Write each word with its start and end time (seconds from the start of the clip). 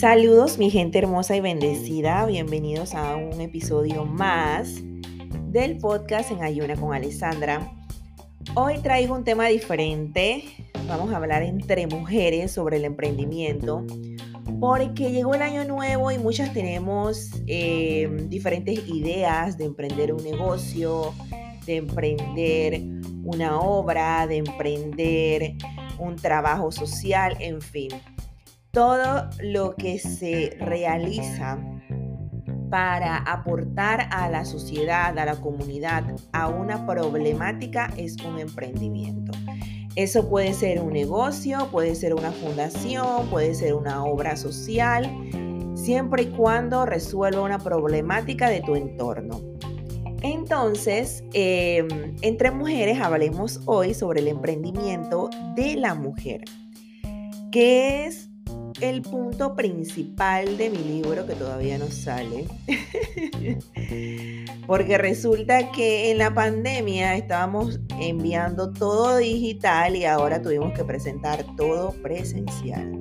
Saludos 0.00 0.56
mi 0.56 0.70
gente 0.70 0.96
hermosa 0.96 1.36
y 1.36 1.42
bendecida, 1.42 2.24
bienvenidos 2.24 2.94
a 2.94 3.16
un 3.16 3.38
episodio 3.42 4.06
más 4.06 4.76
del 5.50 5.76
podcast 5.76 6.30
en 6.30 6.42
Ayuna 6.42 6.74
con 6.74 6.94
Alessandra. 6.94 7.70
Hoy 8.54 8.78
traigo 8.78 9.14
un 9.14 9.24
tema 9.24 9.48
diferente, 9.48 10.44
vamos 10.88 11.12
a 11.12 11.18
hablar 11.18 11.42
entre 11.42 11.86
mujeres 11.86 12.50
sobre 12.50 12.78
el 12.78 12.86
emprendimiento, 12.86 13.84
porque 14.58 15.12
llegó 15.12 15.34
el 15.34 15.42
año 15.42 15.64
nuevo 15.66 16.10
y 16.10 16.16
muchas 16.16 16.54
tenemos 16.54 17.32
eh, 17.46 18.08
diferentes 18.30 18.88
ideas 18.88 19.58
de 19.58 19.66
emprender 19.66 20.14
un 20.14 20.24
negocio, 20.24 21.12
de 21.66 21.76
emprender 21.76 22.80
una 23.24 23.60
obra, 23.60 24.26
de 24.26 24.38
emprender 24.38 25.54
un 25.98 26.16
trabajo 26.16 26.70
social, 26.72 27.36
en 27.40 27.60
fin 27.60 27.90
todo 28.70 29.28
lo 29.42 29.74
que 29.74 29.98
se 29.98 30.56
realiza 30.60 31.58
para 32.70 33.16
aportar 33.16 34.06
a 34.12 34.28
la 34.28 34.44
sociedad, 34.44 35.18
a 35.18 35.24
la 35.24 35.36
comunidad, 35.36 36.04
a 36.32 36.48
una 36.48 36.86
problemática 36.86 37.92
es 37.96 38.16
un 38.22 38.38
emprendimiento. 38.38 39.32
Eso 39.96 40.28
puede 40.28 40.52
ser 40.52 40.80
un 40.80 40.92
negocio, 40.92 41.68
puede 41.72 41.96
ser 41.96 42.14
una 42.14 42.30
fundación, 42.30 43.28
puede 43.28 43.56
ser 43.56 43.74
una 43.74 44.04
obra 44.04 44.36
social, 44.36 45.10
siempre 45.74 46.22
y 46.22 46.26
cuando 46.26 46.86
resuelva 46.86 47.42
una 47.42 47.58
problemática 47.58 48.48
de 48.48 48.60
tu 48.60 48.76
entorno. 48.76 49.49
Entonces, 50.22 51.24
em, 51.32 51.88
entre 52.22 52.50
mujeres 52.50 53.00
hablemos 53.00 53.60
hoy 53.64 53.94
sobre 53.94 54.20
el 54.20 54.28
emprendimiento 54.28 55.30
de 55.56 55.76
la 55.76 55.94
mujer, 55.94 56.44
que 57.50 58.06
es 58.06 58.28
el 58.80 59.02
punto 59.02 59.54
principal 59.54 60.56
de 60.56 60.70
mi 60.70 60.78
libro 60.78 61.26
que 61.26 61.34
todavía 61.34 61.78
no 61.78 61.90
sale. 61.90 62.46
Porque 64.66 64.98
resulta 64.98 65.70
que 65.72 66.10
en 66.10 66.18
la 66.18 66.32
pandemia 66.32 67.16
estábamos 67.16 67.80
enviando 67.98 68.72
todo 68.72 69.16
digital 69.16 69.96
y 69.96 70.04
ahora 70.04 70.40
tuvimos 70.42 70.72
que 70.72 70.84
presentar 70.84 71.44
todo 71.56 71.92
presencial. 72.02 73.00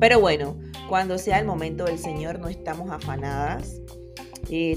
Pero 0.00 0.20
bueno, 0.20 0.56
cuando 0.88 1.18
sea 1.18 1.38
el 1.38 1.46
momento 1.46 1.84
del 1.84 1.98
Señor 1.98 2.38
no 2.38 2.48
estamos 2.48 2.90
afanadas, 2.90 3.80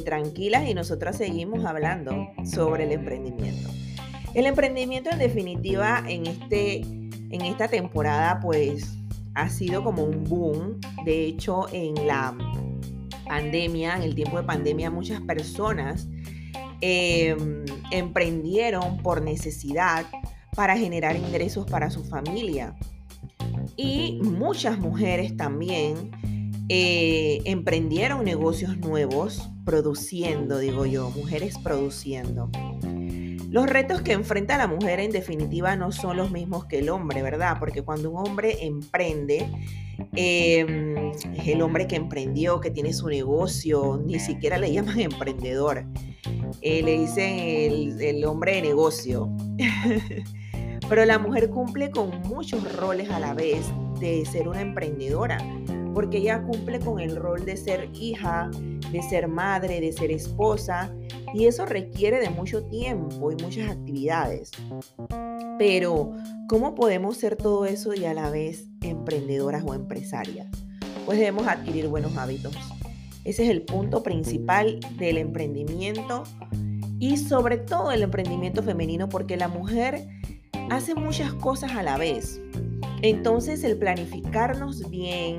tranquilas 0.04 0.68
y 0.68 0.74
nosotras 0.74 1.18
seguimos 1.18 1.66
hablando 1.66 2.30
sobre 2.44 2.84
el 2.84 2.92
emprendimiento. 2.92 3.70
El 4.34 4.46
emprendimiento 4.46 5.10
en 5.10 5.20
definitiva 5.20 6.04
en, 6.08 6.26
este, 6.26 6.78
en 6.78 7.42
esta 7.42 7.68
temporada 7.68 8.40
pues 8.40 8.98
ha 9.34 9.50
sido 9.50 9.84
como 9.84 10.04
un 10.04 10.24
boom. 10.24 10.80
De 11.06 11.26
hecho, 11.26 11.68
en 11.72 12.08
la 12.08 12.36
pandemia, 13.28 13.96
en 13.96 14.04
el 14.04 14.16
tiempo 14.16 14.38
de 14.38 14.44
pandemia, 14.44 14.90
muchas 14.90 15.22
personas 15.22 16.08
em, 16.82 17.66
emprendieron 17.92 18.98
por 18.98 19.22
necesidad 19.22 20.06
para 20.56 20.78
generar 20.78 21.16
ingresos 21.16 21.66
para 21.70 21.90
su 21.90 22.04
familia. 22.04 22.76
Y 23.78 24.20
muchas 24.22 24.80
mujeres 24.80 25.36
también 25.38 26.12
eh, 26.74 27.42
emprendieron 27.44 28.24
negocios 28.24 28.78
nuevos, 28.78 29.50
produciendo, 29.66 30.58
digo 30.58 30.86
yo, 30.86 31.10
mujeres 31.10 31.58
produciendo. 31.58 32.50
Los 33.50 33.66
retos 33.68 34.02
que 34.02 34.14
enfrenta 34.14 34.58
la 34.58 34.68
mujer 34.68 35.02
en 35.02 35.12
definitiva 35.12 35.76
no 35.76 35.92
son 35.92 36.16
los 36.16 36.32
mismos 36.32 36.64
que 36.68 36.80
el 36.80 36.88
hombre, 36.88 37.22
¿verdad? 37.24 37.58
Porque 37.60 37.82
cuando 37.82 38.10
un 38.10 38.26
hombre 38.26 38.66
emprende, 38.66 39.50
em, 40.16 41.12
el 41.46 41.62
hombre 41.62 41.88
que 41.88 41.98
emprendió, 41.98 42.62
que 42.62 42.72
tiene 42.72 42.94
su 42.94 43.10
negocio, 43.10 44.02
ni 44.06 44.18
siquiera 44.22 44.58
le 44.58 44.72
llaman 44.72 45.02
emprendedor, 45.02 45.84
eh, 46.62 46.82
le 46.84 47.00
dicen 47.00 48.00
el 48.00 48.24
hombre 48.24 48.56
de 48.56 48.62
negocio. 48.62 49.30
Pero 50.88 51.04
la 51.04 51.20
mujer 51.20 51.50
cumple 51.50 51.92
con 51.92 52.22
muchos 52.22 52.78
roles 52.78 53.10
a 53.10 53.20
la 53.20 53.34
vez 53.34 53.66
de 54.00 54.26
ser 54.26 54.48
una 54.48 54.62
emprendedora, 54.62 55.38
porque 55.94 56.18
ella 56.18 56.44
cumple 56.44 56.80
con 56.80 57.00
el 57.00 57.16
rol 57.16 57.46
de 57.46 57.58
ser 57.58 57.90
hija, 57.94 58.50
de 58.92 59.02
ser 59.02 59.28
madre, 59.28 59.82
de 59.82 59.92
ser 59.92 60.12
esposa, 60.12 60.94
y 61.34 61.46
eso 61.46 61.66
requiere 61.66 62.20
de 62.20 62.30
mucho 62.30 62.64
tiempo 62.66 63.32
y 63.32 63.42
muchas 63.42 63.70
actividades. 63.70 64.52
Pero, 65.58 66.14
¿cómo 66.48 66.76
podemos 66.76 67.18
ser 67.18 67.36
todo 67.36 67.66
eso 67.66 67.94
y 67.94 68.06
a 68.06 68.14
la 68.14 68.30
vez 68.30 68.68
emprendedoras 68.82 69.64
o 69.66 69.74
empresarias? 69.74 70.48
Pues 71.06 71.18
debemos 71.18 71.48
adquirir 71.48 71.88
buenos 71.88 72.18
hábitos. 72.18 72.56
Ese 73.24 73.44
es 73.44 73.50
el 73.50 73.64
punto 73.64 74.02
principal 74.02 74.80
del 74.98 75.18
emprendimiento 75.18 76.24
y 77.00 77.18
sobre 77.18 77.58
todo 77.58 77.92
el 77.92 78.02
emprendimiento 78.02 78.64
femenino 78.64 79.10
porque 79.10 79.38
la 79.38 79.48
mujer 79.48 80.08
hace 80.70 80.96
muchas 80.96 81.34
cosas 81.34 81.72
a 81.74 81.84
la 81.84 81.98
vez. 81.98 82.42
Entonces 83.02 83.64
el 83.64 83.78
planificarnos 83.78 84.90
bien, 84.90 85.38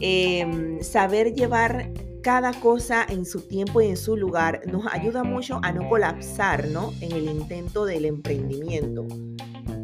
em, 0.00 0.80
saber 0.82 1.34
llevar 1.34 1.90
cada 2.22 2.52
cosa 2.52 3.06
en 3.08 3.24
su 3.24 3.42
tiempo 3.42 3.80
y 3.80 3.86
en 3.86 3.96
su 3.96 4.16
lugar 4.16 4.62
nos 4.66 4.86
ayuda 4.92 5.24
mucho 5.24 5.60
a 5.62 5.72
no 5.72 5.88
colapsar 5.88 6.68
¿no? 6.68 6.92
en 7.00 7.12
el 7.12 7.24
intento 7.24 7.84
del 7.84 8.04
emprendimiento. 8.04 9.06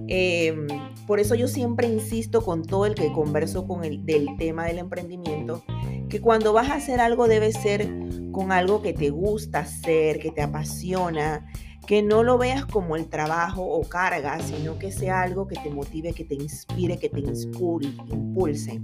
Em, 0.09 0.67
por 1.07 1.19
eso 1.19 1.35
yo 1.35 1.49
siempre 1.49 1.89
insisto 1.89 2.43
con 2.43 2.63
todo 2.63 2.87
el 2.87 2.95
que 2.95 3.13
converso 3.13 3.67
con 3.67 3.85
el 3.85 4.05
del 4.05 4.29
tema 4.39 4.67
del 4.67 4.79
emprendimiento, 4.79 5.65
que 6.09 6.21
cuando 6.21 6.53
vas 6.53 6.71
a 6.71 6.75
hacer 6.75 7.01
algo 7.01 7.27
debe 7.27 7.53
ser 7.53 7.89
con 8.33 8.53
algo 8.53 8.83
que 8.83 8.93
te 8.93 9.11
gusta 9.11 9.61
hacer, 9.61 10.19
que 10.19 10.31
te 10.31 10.43
apasiona, 10.43 11.47
que 11.87 12.03
no 12.03 12.23
lo 12.23 12.39
veas 12.39 12.67
como 12.67 12.97
el 12.97 13.09
trabajo 13.09 13.63
o 13.63 13.83
carga, 13.89 14.39
sino 14.41 14.79
que 14.79 14.93
sea 14.93 15.23
algo 15.23 15.47
que 15.47 15.57
te 15.57 15.71
motive, 15.71 16.13
que 16.13 16.25
te 16.25 16.35
inspire, 16.35 16.99
que 16.99 17.09
te 17.09 17.21
impulse 17.21 18.81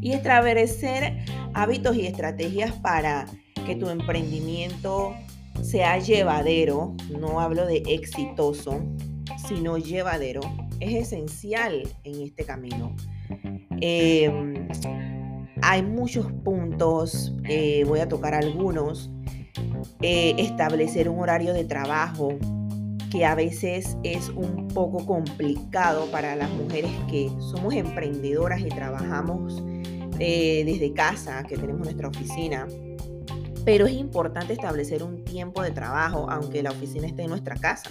y 0.00 0.12
establecer 0.12 1.18
hábitos 1.54 1.96
y 1.96 2.06
estrategias 2.06 2.72
para 2.72 3.26
que 3.66 3.76
tu 3.76 3.88
emprendimiento 3.88 5.14
sea 5.62 5.98
llevadero, 5.98 6.94
no 7.18 7.40
hablo 7.40 7.66
de 7.66 7.82
exitoso, 7.86 8.80
sino 9.48 9.78
llevadero, 9.78 10.40
es 10.80 10.94
esencial 10.94 11.82
en 12.04 12.22
este 12.22 12.44
camino. 12.44 12.94
Em, 13.80 14.68
hay 15.62 15.82
muchos 15.82 16.30
puntos, 16.44 17.34
eh, 17.44 17.84
voy 17.86 18.00
a 18.00 18.08
tocar 18.08 18.34
algunos. 18.34 19.10
Eh, 20.00 20.34
establecer 20.38 21.08
un 21.08 21.20
horario 21.20 21.52
de 21.52 21.64
trabajo 21.64 22.38
que 23.10 23.24
a 23.24 23.34
veces 23.34 23.96
es 24.02 24.28
un 24.28 24.68
poco 24.68 25.04
complicado 25.06 26.06
para 26.10 26.36
las 26.36 26.50
mujeres 26.50 26.90
que 27.10 27.30
somos 27.40 27.74
emprendedoras 27.74 28.60
y 28.60 28.68
trabajamos 28.68 29.62
eh, 30.18 30.64
desde 30.64 30.92
casa, 30.92 31.44
que 31.44 31.56
tenemos 31.56 31.82
nuestra 31.82 32.08
oficina. 32.08 32.66
Pero 33.64 33.86
es 33.86 33.94
importante 33.94 34.52
establecer 34.52 35.02
un 35.02 35.24
tiempo 35.24 35.62
de 35.62 35.70
trabajo, 35.70 36.30
aunque 36.30 36.62
la 36.62 36.70
oficina 36.70 37.06
esté 37.06 37.22
en 37.22 37.30
nuestra 37.30 37.56
casa, 37.56 37.90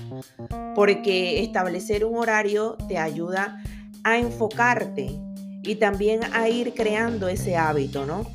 porque 0.75 1.43
establecer 1.43 2.03
un 2.03 2.17
horario 2.17 2.77
te 2.87 2.97
ayuda 2.97 3.61
a 4.03 4.17
enfocarte 4.17 5.19
y 5.63 5.75
también 5.75 6.21
a 6.33 6.49
ir 6.49 6.73
creando 6.73 7.27
ese 7.27 7.57
hábito, 7.57 8.05
¿no? 8.05 8.25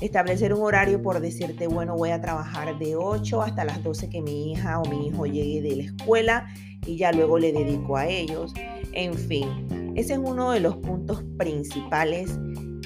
Establecer 0.00 0.52
un 0.52 0.62
horario 0.62 1.02
por 1.02 1.20
decirte, 1.20 1.66
bueno, 1.66 1.96
voy 1.96 2.10
a 2.10 2.20
trabajar 2.20 2.78
de 2.78 2.96
8 2.96 3.42
hasta 3.42 3.64
las 3.64 3.82
12 3.82 4.08
que 4.08 4.22
mi 4.22 4.52
hija 4.52 4.80
o 4.80 4.88
mi 4.88 5.08
hijo 5.08 5.26
llegue 5.26 5.62
de 5.62 5.76
la 5.76 5.82
escuela 5.84 6.46
y 6.86 6.96
ya 6.96 7.12
luego 7.12 7.38
le 7.38 7.52
dedico 7.52 7.96
a 7.96 8.06
ellos. 8.06 8.52
En 8.92 9.14
fin, 9.14 9.92
ese 9.96 10.14
es 10.14 10.18
uno 10.18 10.52
de 10.52 10.60
los 10.60 10.76
puntos 10.76 11.22
principales 11.38 12.38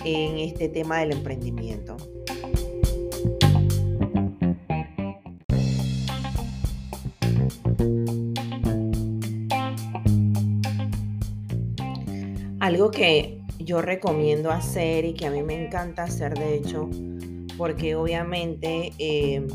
en 0.05 0.39
este 0.39 0.69
tema 0.69 0.99
del 0.99 1.13
emprendimiento. 1.13 1.97
Algo 12.61 12.91
que 12.91 13.41
yo 13.59 13.83
recomiendo 13.83 14.51
hacer 14.51 15.05
y 15.05 15.15
que 15.15 15.27
a 15.27 15.31
mí 15.31 15.43
me 15.43 15.65
encanta 15.65 16.05
hacer, 16.05 16.35
de 16.35 16.57
hecho, 16.57 16.89
porque 17.57 17.95
obviamente 17.95 18.93
em, 18.99 19.47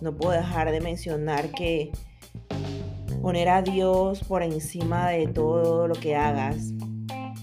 no 0.00 0.16
puedo 0.16 0.32
dejar 0.32 0.70
de 0.70 0.80
mencionar 0.80 1.50
que 1.50 1.90
poner 3.20 3.48
a 3.48 3.62
Dios 3.62 4.24
por 4.24 4.42
encima 4.42 5.08
de 5.10 5.26
todo 5.26 5.88
lo 5.88 5.94
que 5.94 6.16
hagas, 6.16 6.72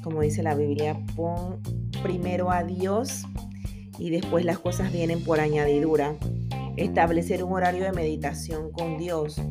como 0.03 0.21
dice 0.21 0.41
la 0.43 0.55
Biblia, 0.55 0.97
pon 1.15 1.61
primero 1.97 2.51
a 2.51 2.63
Dios 2.63 3.23
y 3.97 4.09
después 4.09 4.45
las 4.45 4.59
cosas 4.59 4.91
vienen 4.91 5.23
por 5.23 5.39
añadidura. 5.39 6.15
Establecer 6.75 7.43
un 7.43 7.53
horario 7.53 7.83
de 7.83 7.91
meditación 7.91 8.71
con 8.71 8.97
Dios. 8.97 9.41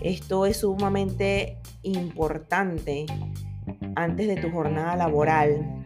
Esto 0.00 0.46
es 0.46 0.58
sumamente 0.58 1.58
importante 1.82 3.06
antes 3.96 4.28
de 4.28 4.36
tu 4.36 4.50
jornada 4.50 4.96
laboral 4.96 5.78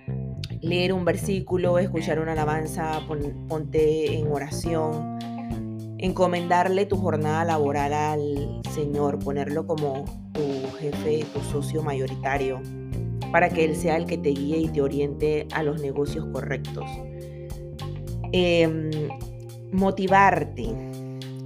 leer 0.62 0.92
un 0.92 1.04
versículo, 1.04 1.78
escuchar 1.78 2.20
una 2.20 2.32
alabanza, 2.32 3.00
ponte 3.48 4.16
en 4.16 4.30
oración, 4.30 5.18
encomendarle 5.98 6.86
tu 6.86 6.96
jornada 6.96 7.44
laboral 7.44 7.92
al 7.92 8.62
Señor, 8.70 9.18
ponerlo 9.18 9.66
como 9.66 10.04
tu 10.32 10.76
jefe, 10.78 11.26
tu 11.34 11.40
socio 11.40 11.82
mayoritario, 11.82 12.60
para 13.32 13.48
que 13.48 13.64
Él 13.64 13.74
sea 13.74 13.96
el 13.96 14.06
que 14.06 14.18
te 14.18 14.28
guíe 14.28 14.58
y 14.58 14.68
te 14.68 14.82
oriente 14.82 15.48
a 15.52 15.62
los 15.62 15.80
negocios 15.80 16.26
correctos. 16.32 16.84
Em, 18.32 18.90
motivarte 19.72 20.68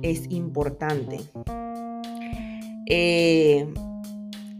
es 0.02 0.30
importante. 0.30 1.20
Eh, 2.88 3.66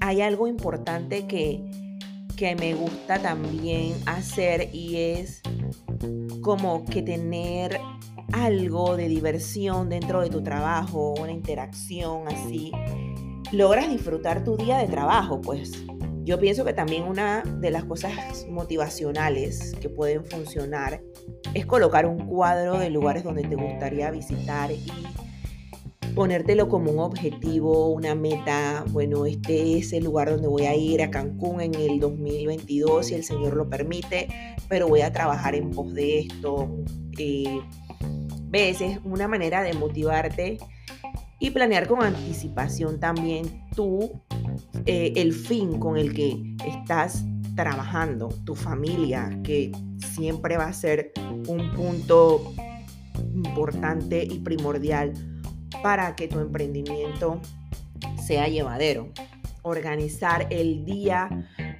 hay 0.01 0.21
algo 0.21 0.47
importante 0.47 1.27
que, 1.27 1.63
que 2.37 2.55
me 2.57 2.75
gusta 2.75 3.21
también 3.21 3.95
hacer 4.07 4.71
y 4.73 4.97
es 4.97 5.43
como 6.41 6.85
que 6.85 7.03
tener 7.03 7.81
algo 8.33 8.97
de 8.97 9.09
diversión 9.09 9.89
dentro 9.89 10.21
de 10.21 10.31
tu 10.31 10.43
trabajo, 10.43 11.15
una 11.21 11.33
interacción 11.33 12.29
así, 12.29 12.73
logras 13.53 13.89
disfrutar 13.89 14.45
tu 14.45 14.57
día 14.57 14.79
de 14.79 14.89
trabajo, 14.89 15.41
pues. 15.41 15.73
Yo 16.27 16.41
pienso 16.41 16.65
que 16.65 16.73
también 16.73 17.05
una 17.05 17.45
de 17.61 17.71
las 17.71 17.85
cosas 17.85 18.49
motivacionales 18.51 19.77
que 19.81 19.89
pueden 19.89 20.25
funcionar 20.25 21.01
es 21.55 21.67
colocar 21.67 22.05
un 22.05 22.27
cuadro 22.27 22.81
de 22.81 22.91
lugares 22.91 23.23
donde 23.23 23.45
te 23.45 23.55
gustaría 23.55 24.11
visitar 24.11 24.73
y 24.73 24.85
ponértelo 26.17 26.69
como 26.69 26.91
un 26.91 26.99
objetivo, 26.99 27.91
una 27.91 28.17
meta, 28.17 28.85
bueno, 28.89 29.25
este 29.25 29.79
es 29.79 29.93
el 29.93 30.03
lugar 30.03 30.29
donde 30.31 30.49
voy 30.49 30.65
a 30.65 30.75
ir 30.75 31.01
a 31.01 31.13
Cancún 31.13 31.61
en 31.61 31.77
el 31.77 32.01
2022 32.01 33.07
si 33.07 33.15
el 33.15 33.23
Señor 33.23 33.55
lo 33.55 33.71
permite, 33.71 34.27
pero 34.69 34.89
voy 34.89 35.03
a 35.03 35.13
trabajar 35.13 35.55
en 35.55 35.71
pos 35.71 35.95
de 35.95 36.19
esto. 36.19 36.77
Eh, 37.21 37.61
¿Ves? 38.49 38.81
Es 38.81 38.99
una 39.05 39.29
manera 39.29 39.63
de 39.63 39.75
motivarte 39.75 40.59
y 41.39 41.51
planear 41.51 41.87
con 41.87 42.03
anticipación 42.03 42.99
también 42.99 43.67
tú 43.75 44.11
eh, 44.87 45.13
el 45.17 45.33
fin 45.33 45.79
con 45.79 45.97
el 45.97 46.15
que 46.15 46.57
estás 46.67 47.25
trabajando, 47.55 48.29
tu 48.45 48.55
familia, 48.55 49.41
que 49.43 49.73
siempre 50.15 50.57
va 50.57 50.67
a 50.67 50.73
ser 50.73 51.13
un 51.49 51.73
punto 51.75 52.55
importante 53.35 54.25
y 54.25 54.39
primordial 54.39 55.13
para 55.83 56.15
que 56.17 56.29
tu 56.29 56.39
emprendimiento 56.39 57.41
sea 58.25 58.49
llevadero. 58.49 59.11
Organizar 59.63 60.47
el 60.51 60.85
día 60.85 61.29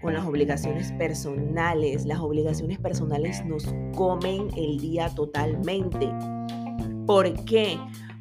con 0.03 0.15
las 0.15 0.25
obligaciones 0.25 0.93
personales. 0.93 2.05
Las 2.05 2.21
obligaciones 2.21 2.79
personales 2.79 3.45
nos 3.45 3.67
comen 3.95 4.49
el 4.57 4.79
día 4.79 5.09
totalmente. 5.15 6.09
¿Por 7.07 7.45
qué? 7.45 7.79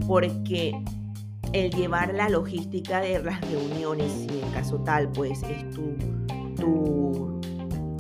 Porque 0.08 0.74
el 1.54 1.72
llevar 1.72 2.14
la 2.14 2.30
logística 2.30 3.00
de 3.00 3.22
las 3.24 3.42
reuniones, 3.42 4.12
si 4.12 4.40
en 4.40 4.52
caso 4.52 4.80
tal, 4.84 5.12
pues 5.12 5.42
es 5.44 5.70
tu, 5.72 5.96
tu 6.56 7.42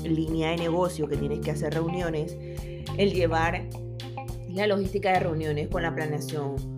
línea 0.03 0.51
de 0.51 0.57
negocio 0.57 1.07
que 1.07 1.17
tienes 1.17 1.39
que 1.39 1.51
hacer 1.51 1.73
reuniones, 1.73 2.37
el 2.97 3.13
llevar 3.13 3.69
la 4.49 4.67
logística 4.67 5.11
de 5.11 5.19
reuniones 5.19 5.67
con 5.67 5.83
la 5.83 5.93
planeación 5.93 6.75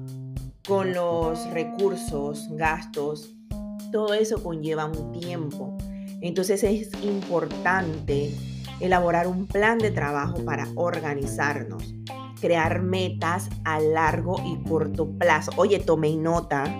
con 0.67 0.93
los 0.93 1.49
recursos, 1.51 2.49
gastos, 2.51 3.33
todo 3.93 4.13
eso 4.13 4.43
conlleva 4.43 4.85
un 4.85 5.13
tiempo. 5.17 5.77
Entonces 6.21 6.61
es 6.63 6.91
importante 7.03 8.31
elaborar 8.81 9.27
un 9.27 9.47
plan 9.47 9.77
de 9.77 9.91
trabajo 9.91 10.43
para 10.43 10.67
organizarnos, 10.75 11.95
crear 12.39 12.81
metas 12.81 13.49
a 13.65 13.79
largo 13.79 14.35
y 14.45 14.67
corto 14.67 15.09
plazo. 15.17 15.51
Oye, 15.57 15.79
tomé 15.79 16.15
nota. 16.15 16.63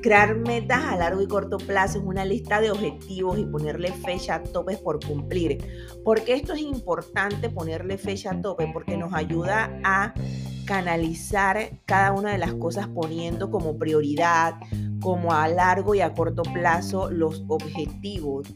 Crear 0.00 0.36
metas 0.36 0.84
a 0.84 0.96
largo 0.96 1.20
y 1.22 1.26
corto 1.26 1.58
plazo 1.58 1.98
es 1.98 2.04
una 2.04 2.24
lista 2.24 2.60
de 2.60 2.70
objetivos 2.70 3.36
y 3.36 3.44
ponerle 3.44 3.90
fecha 3.92 4.36
a 4.36 4.42
topes 4.44 4.78
por 4.78 5.04
cumplir. 5.04 5.58
porque 6.04 6.34
esto 6.34 6.52
es 6.52 6.60
importante 6.60 7.50
ponerle 7.50 7.98
fecha 7.98 8.30
a 8.30 8.40
tope? 8.40 8.70
Porque 8.72 8.96
nos 8.96 9.12
ayuda 9.12 9.80
a 9.82 10.14
canalizar 10.66 11.80
cada 11.84 12.12
una 12.12 12.30
de 12.30 12.38
las 12.38 12.54
cosas 12.54 12.86
poniendo 12.88 13.50
como 13.50 13.76
prioridad, 13.76 14.54
como 15.00 15.32
a 15.32 15.48
largo 15.48 15.94
y 15.94 16.00
a 16.00 16.14
corto 16.14 16.42
plazo 16.42 17.10
los 17.10 17.42
objetivos. 17.48 18.46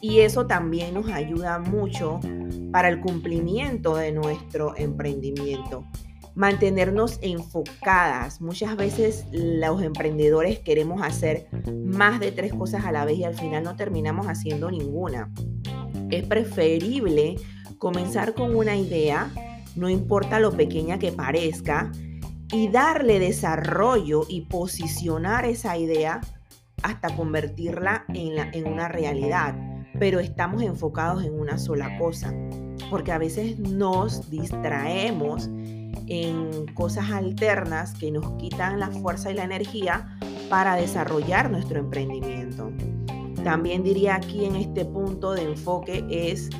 Y 0.00 0.20
eso 0.20 0.46
también 0.46 0.94
nos 0.94 1.08
ayuda 1.08 1.58
mucho 1.58 2.20
para 2.72 2.88
el 2.88 3.00
cumplimiento 3.00 3.96
de 3.96 4.12
nuestro 4.12 4.76
emprendimiento 4.76 5.84
mantenernos 6.34 7.18
enfocadas. 7.22 8.40
Muchas 8.40 8.76
veces 8.76 9.26
los 9.32 9.82
emprendedores 9.82 10.58
queremos 10.60 11.02
hacer 11.02 11.48
más 11.84 12.20
de 12.20 12.32
tres 12.32 12.54
cosas 12.54 12.84
a 12.84 12.92
la 12.92 13.04
vez 13.04 13.18
y 13.18 13.24
al 13.24 13.34
final 13.34 13.64
no 13.64 13.76
terminamos 13.76 14.26
haciendo 14.26 14.70
ninguna. 14.70 15.30
Es 16.10 16.24
preferible 16.24 17.36
comenzar 17.78 18.34
con 18.34 18.54
una 18.54 18.76
idea, 18.76 19.30
no 19.76 19.88
importa 19.88 20.40
lo 20.40 20.52
pequeña 20.52 20.98
que 20.98 21.12
parezca, 21.12 21.92
y 22.52 22.68
darle 22.68 23.20
desarrollo 23.20 24.22
y 24.28 24.42
posicionar 24.42 25.44
esa 25.44 25.76
idea 25.76 26.20
hasta 26.82 27.14
convertirla 27.14 28.04
en, 28.08 28.66
una 28.66 28.88
realidad. 28.88 29.54
Pero 29.98 30.20
estamos 30.20 30.62
enfocados 30.62 31.24
en 31.24 31.38
una 31.38 31.58
sola 31.58 31.98
cosa, 31.98 32.34
porque 32.90 33.12
a 33.12 33.18
veces 33.18 33.58
nos 33.58 34.30
distraemos 34.30 35.48
en 36.06 36.66
cosas 36.74 37.10
alternas 37.10 37.94
que 37.94 38.10
nos 38.10 38.30
quitan 38.36 38.80
la 38.80 38.90
fuerza 38.90 39.30
y 39.30 39.34
la 39.34 39.44
energía 39.44 40.16
para 40.48 40.76
desarrollar 40.76 41.50
nuestro 41.50 41.78
emprendimiento. 41.78 42.72
También 43.44 43.82
diría 43.82 44.16
aquí 44.16 44.44
en 44.44 44.56
este 44.56 44.84
punto 44.84 45.32
de 45.32 45.44
enfoque 45.44 46.04
es 46.10 46.50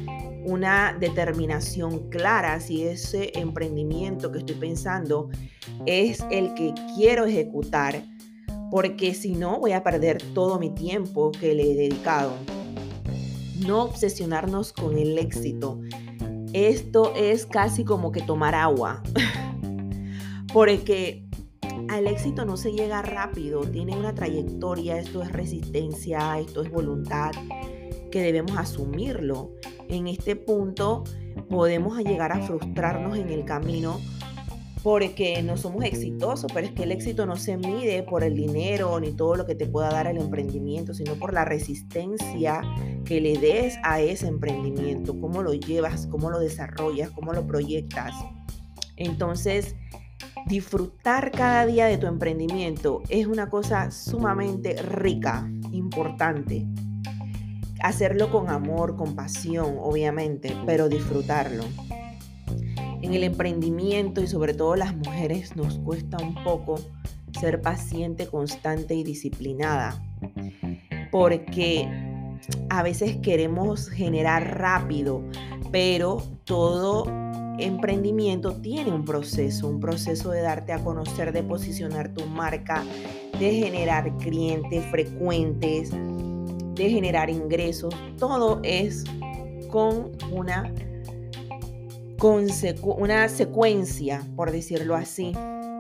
una 0.45 0.97
determinación 0.99 2.09
clara 2.09 2.59
si 2.61 2.85
ese 2.85 3.31
emprendimiento 3.39 4.33
que 4.33 4.39
estoy 4.39 4.57
pensando 4.57 5.29
es 5.85 6.25
el 6.31 6.55
que 6.55 6.73
quiero 6.97 7.27
ejecutar, 7.27 8.03
porque 8.71 9.15
si 9.15 9.33
no 9.33 9.59
voy 9.59 9.73
a 9.73 9.83
perder 9.83 10.23
todo 10.35 10.59
mi 10.59 10.71
tiempo 10.71 11.33
que 11.33 11.55
le 11.55 11.73
he 11.73 11.75
dedicado. 11.75 12.33
No 13.67 13.83
obsesionarnos 13.85 14.73
con 14.73 14.97
el 14.99 15.19
éxito, 15.19 15.81
esto 16.53 17.13
es 17.15 17.47
casi 17.47 17.85
como 17.85 18.11
que 18.11 18.23
tomar 18.23 18.55
agua, 18.55 19.03
porque 20.53 21.25
al 21.89 22.07
éxito 22.07 22.45
no 22.45 22.57
se 22.57 22.73
llega 22.73 23.03
rápido, 23.03 23.61
tiene 23.61 23.97
una 23.97 24.15
trayectoria, 24.15 24.99
esto 24.99 25.23
es 25.23 25.33
resistencia, 25.33 26.39
esto 26.39 26.63
es 26.63 26.71
voluntad, 26.71 27.33
que 28.11 28.23
debemos 28.23 28.57
asumirlo. 28.57 29.53
En 29.89 30.07
este 30.07 30.37
punto 30.37 31.05
podemos 31.49 31.99
llegar 31.99 32.33
a 32.33 32.43
frustrarnos 32.43 33.17
en 33.19 33.31
el 33.31 33.45
camino 33.45 34.01
porque 34.83 35.43
no 35.43 35.57
somos 35.57 35.85
exitosos, 35.85 36.51
pero 36.53 36.67
es 36.67 36.73
que 36.73 36.85
el 36.85 36.93
éxito 36.93 37.27
no 37.27 37.37
se 37.37 37.57
mide 37.57 38.03
por 38.03 38.25
el 38.25 38.35
dinero 38.35 38.99
ni 38.99 39.13
todo 39.13 39.35
lo 39.35 39.47
que 39.47 39.55
te 39.55 39.67
pueda 39.67 39.91
dar 39.91 40.07
el 40.07 40.17
emprendimiento, 40.17 40.95
sino 40.95 41.15
por 41.17 41.35
la 41.35 41.45
resistencia 41.45 42.63
que 43.05 43.21
le 43.21 43.39
des 43.39 43.77
a 43.83 44.01
ese 44.01 44.27
emprendimiento, 44.27 45.19
cómo 45.21 45.43
lo 45.43 45.53
llevas, 45.53 46.07
cómo 46.07 46.31
lo 46.31 46.39
desarrollas, 46.39 47.11
cómo 47.11 47.33
lo 47.33 47.47
proyectas. 47.47 48.15
Entonces, 48.97 49.77
disfrutar 50.47 51.31
cada 51.31 51.67
día 51.67 51.87
de 51.87 51.99
tu 51.99 52.07
emprendimiento 52.07 53.03
es 53.09 53.27
una 53.27 53.51
cosa 53.51 53.91
sumamente 53.91 54.81
rica, 54.81 55.51
importante. 55.73 56.67
Hacerlo 57.83 58.31
con 58.31 58.49
amor, 58.51 58.97
con 58.97 59.15
pasión, 59.15 59.77
obviamente, 59.79 60.55
pero 60.67 60.89
disfrutarlo 60.89 61.65
en 63.11 63.17
el 63.17 63.25
emprendimiento 63.25 64.23
y 64.23 64.29
sobre 64.29 64.55
todo 64.55 64.77
las 64.77 64.95
mujeres 64.95 65.57
nos 65.57 65.79
cuesta 65.81 66.17
un 66.23 66.33
poco 66.45 66.79
ser 67.41 67.61
paciente, 67.61 68.29
constante 68.29 68.95
y 68.95 69.03
disciplinada. 69.03 70.01
Porque 71.11 71.89
a 72.69 72.85
veces 72.85 73.17
queremos 73.17 73.89
generar 73.89 74.59
rápido, 74.59 75.25
pero 75.73 76.23
todo 76.45 77.05
emprendimiento 77.59 78.55
tiene 78.55 78.93
un 78.93 79.05
proceso, 79.05 79.67
un 79.67 79.81
proceso 79.81 80.31
de 80.31 80.43
darte 80.43 80.73
a 80.73 80.79
conocer, 80.79 81.33
de 81.33 81.43
posicionar 81.43 82.15
tu 82.15 82.25
marca, 82.27 82.85
de 83.41 83.55
generar 83.55 84.17
clientes 84.19 84.87
frecuentes, 84.87 85.91
de 85.91 86.91
generar 86.91 87.29
ingresos. 87.29 87.93
Todo 88.19 88.61
es 88.63 89.03
con 89.69 90.13
una 90.31 90.73
una 92.23 93.29
secuencia, 93.29 94.23
por 94.37 94.53
decirlo 94.53 94.95
así, 94.95 95.33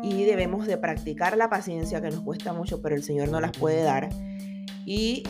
y 0.03 0.25
debemos 0.25 0.67
de 0.67 0.79
practicar 0.79 1.37
la 1.37 1.51
paciencia 1.51 2.01
que 2.01 2.11
nos 2.11 2.21
cuesta 2.21 2.53
mucho, 2.53 2.81
pero 2.81 2.95
el 2.95 3.03
Señor 3.03 3.29
no 3.29 3.41
las 3.41 3.53
puede 3.53 3.83
dar. 3.83 4.09
y 4.87 5.23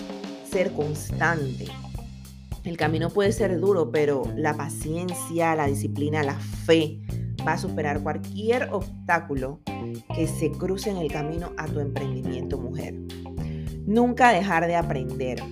ser 0.51 0.73
constante. 0.73 1.67
El 2.65 2.77
camino 2.77 3.11
puede 3.11 3.33
ser 3.33 3.61
duro, 3.61 3.91
pero 3.91 4.23
la 4.37 4.55
paciencia, 4.55 5.55
la 5.55 5.67
disciplina, 5.67 6.23
la 6.23 6.35
fe 6.35 7.01
va 7.47 7.53
a 7.53 7.59
superar 7.59 8.03
cualquier 8.03 8.69
obstáculo 8.73 9.61
que 10.15 10.27
se 10.27 10.51
cruce 10.51 10.91
en 10.91 10.97
el 10.97 11.11
camino 11.11 11.53
a 11.57 11.67
tu 11.67 11.81
emprendimiento, 11.81 12.59
mujer. 12.59 12.95
Nunca 13.87 14.33
dejar 14.33 14.67
de 14.67 14.77
aprender. 14.77 15.43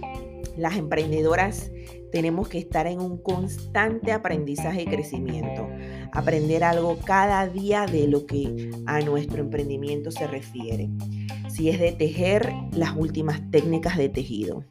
Las 0.56 0.76
emprendedoras 0.76 1.70
tenemos 2.10 2.48
que 2.48 2.58
estar 2.58 2.86
en 2.86 3.00
un 3.00 3.18
constante 3.18 4.12
aprendizaje 4.12 4.82
y 4.82 4.86
crecimiento. 4.86 5.68
Aprender 6.12 6.64
algo 6.64 6.98
cada 7.04 7.46
día 7.46 7.86
de 7.86 8.08
lo 8.08 8.26
que 8.26 8.70
a 8.86 9.00
nuestro 9.00 9.42
emprendimiento 9.42 10.10
se 10.10 10.26
refiere. 10.26 10.88
Si 11.48 11.68
es 11.68 11.78
de 11.78 11.92
tejer, 11.92 12.52
las 12.72 12.94
últimas 12.96 13.40
técnicas 13.50 13.96
de 13.96 14.08
tejido. 14.08 14.64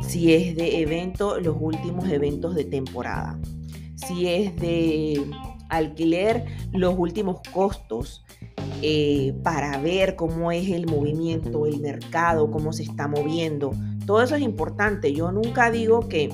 Si 0.00 0.32
es 0.32 0.54
de 0.56 0.80
evento, 0.80 1.40
los 1.40 1.56
últimos 1.58 2.08
eventos 2.08 2.54
de 2.54 2.64
temporada. 2.64 3.38
Si 3.96 4.28
es 4.28 4.56
de 4.56 5.28
alquiler, 5.68 6.44
los 6.72 6.94
últimos 6.96 7.40
costos. 7.52 8.24
Eh, 8.82 9.34
para 9.42 9.78
ver 9.78 10.16
cómo 10.16 10.52
es 10.52 10.70
el 10.70 10.86
movimiento, 10.86 11.66
el 11.66 11.80
mercado, 11.80 12.50
cómo 12.50 12.72
se 12.72 12.82
está 12.82 13.08
moviendo. 13.08 13.72
Todo 14.06 14.22
eso 14.22 14.36
es 14.36 14.42
importante. 14.42 15.12
Yo 15.12 15.32
nunca 15.32 15.70
digo 15.70 16.08
que 16.08 16.30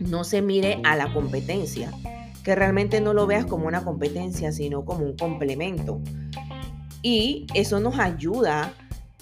no 0.00 0.24
se 0.24 0.42
mire 0.42 0.80
a 0.84 0.96
la 0.96 1.12
competencia, 1.12 1.92
que 2.42 2.54
realmente 2.54 3.00
no 3.00 3.12
lo 3.12 3.26
veas 3.26 3.44
como 3.44 3.66
una 3.66 3.84
competencia, 3.84 4.50
sino 4.50 4.84
como 4.84 5.04
un 5.04 5.16
complemento. 5.16 6.00
Y 7.02 7.46
eso 7.54 7.80
nos 7.80 7.98
ayuda 7.98 8.72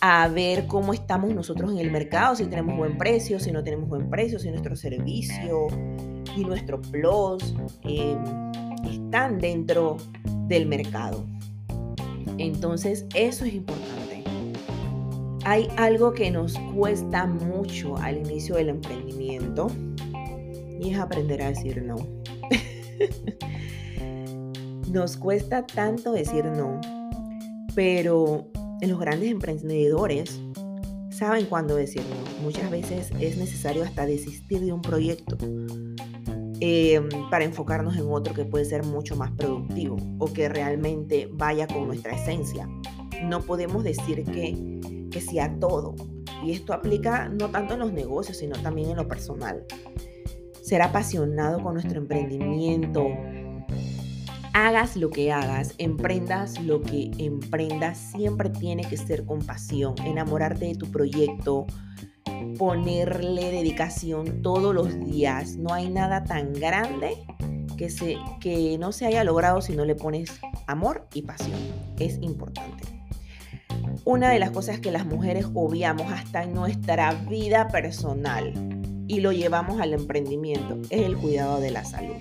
a 0.00 0.28
ver 0.28 0.66
cómo 0.66 0.92
estamos 0.92 1.34
nosotros 1.34 1.72
en 1.72 1.78
el 1.78 1.90
mercado, 1.90 2.36
si 2.36 2.46
tenemos 2.46 2.76
buen 2.76 2.96
precio, 2.96 3.40
si 3.40 3.50
no 3.50 3.64
tenemos 3.64 3.88
buen 3.88 4.08
precio, 4.08 4.38
si 4.38 4.48
nuestro 4.50 4.76
servicio 4.76 5.66
y 6.36 6.44
nuestro 6.44 6.80
plus 6.80 7.54
em, 7.82 8.18
están 8.88 9.38
dentro 9.38 9.96
del 10.46 10.66
mercado. 10.66 11.26
Entonces, 12.38 13.06
eso 13.14 13.44
es 13.44 13.54
importante. 13.54 14.22
Hay 15.44 15.68
algo 15.76 16.12
que 16.12 16.30
nos 16.30 16.56
cuesta 16.76 17.26
mucho 17.26 17.96
al 17.96 18.18
inicio 18.18 18.54
del 18.56 18.68
emprendimiento 18.68 19.68
y 20.80 20.92
es 20.92 20.98
aprender 20.98 21.42
a 21.42 21.48
decir 21.48 21.82
no. 21.82 21.96
Nos 24.90 25.16
cuesta 25.16 25.66
tanto 25.66 26.12
decir 26.12 26.44
no, 26.46 26.80
pero 27.74 28.50
los 28.80 28.98
grandes 28.98 29.30
emprendedores 29.30 30.40
saben 31.10 31.46
cuándo 31.46 31.74
decir 31.74 32.02
no. 32.02 32.42
Muchas 32.42 32.70
veces 32.70 33.10
es 33.20 33.36
necesario 33.36 33.82
hasta 33.82 34.06
desistir 34.06 34.60
de 34.60 34.72
un 34.72 34.80
proyecto 34.80 35.36
em, 36.60 37.08
para 37.30 37.44
enfocarnos 37.44 37.96
en 37.96 38.06
otro 38.08 38.34
que 38.34 38.44
puede 38.44 38.64
ser 38.64 38.84
mucho 38.84 39.16
más 39.16 39.32
productivo 39.32 39.96
o 40.18 40.32
que 40.32 40.48
realmente 40.48 41.28
vaya 41.32 41.66
con 41.66 41.86
nuestra 41.86 42.12
esencia. 42.12 42.68
No 43.24 43.42
podemos 43.42 43.84
decir 43.84 44.24
que, 44.24 45.08
que 45.10 45.20
sí 45.20 45.38
a 45.38 45.58
todo. 45.58 45.94
Y 46.44 46.52
esto 46.52 46.72
aplica 46.72 47.28
no 47.28 47.50
tanto 47.50 47.74
en 47.74 47.80
los 47.80 47.92
negocios, 47.92 48.38
sino 48.38 48.56
también 48.62 48.90
en 48.90 48.96
lo 48.96 49.08
personal 49.08 49.64
ser 50.68 50.82
apasionado 50.82 51.62
con 51.62 51.74
nuestro 51.74 51.98
emprendimiento. 51.98 53.06
Hagas 54.52 54.96
lo 54.96 55.08
que 55.08 55.32
hagas, 55.32 55.74
emprendas 55.78 56.60
lo 56.60 56.82
que 56.82 57.10
emprendas, 57.18 57.96
siempre 57.96 58.50
tiene 58.50 58.84
que 58.84 58.96
ser 58.96 59.24
con 59.24 59.40
pasión, 59.40 59.94
enamorarte 60.04 60.66
de 60.66 60.74
tu 60.74 60.90
proyecto, 60.90 61.66
ponerle 62.58 63.50
dedicación 63.50 64.42
todos 64.42 64.74
los 64.74 64.98
días. 65.06 65.56
No 65.56 65.72
hay 65.72 65.88
nada 65.88 66.24
tan 66.24 66.52
grande 66.52 67.16
que, 67.76 67.88
se, 67.88 68.16
que 68.40 68.76
no 68.78 68.92
se 68.92 69.06
haya 69.06 69.24
logrado 69.24 69.62
si 69.62 69.74
no 69.74 69.84
le 69.84 69.94
pones 69.94 70.38
amor 70.66 71.08
y 71.14 71.22
pasión. 71.22 71.58
Es 71.98 72.18
importante. 72.20 72.84
Una 74.04 74.30
de 74.30 74.38
las 74.38 74.50
cosas 74.50 74.80
que 74.80 74.90
las 74.90 75.06
mujeres 75.06 75.46
obviamos 75.54 76.10
hasta 76.12 76.42
en 76.42 76.54
nuestra 76.54 77.12
vida 77.12 77.68
personal 77.68 78.77
y 79.08 79.20
lo 79.20 79.32
llevamos 79.32 79.80
al 79.80 79.94
emprendimiento, 79.94 80.78
es 80.90 81.02
el 81.02 81.16
cuidado 81.16 81.60
de 81.60 81.70
la 81.70 81.84
salud. 81.84 82.16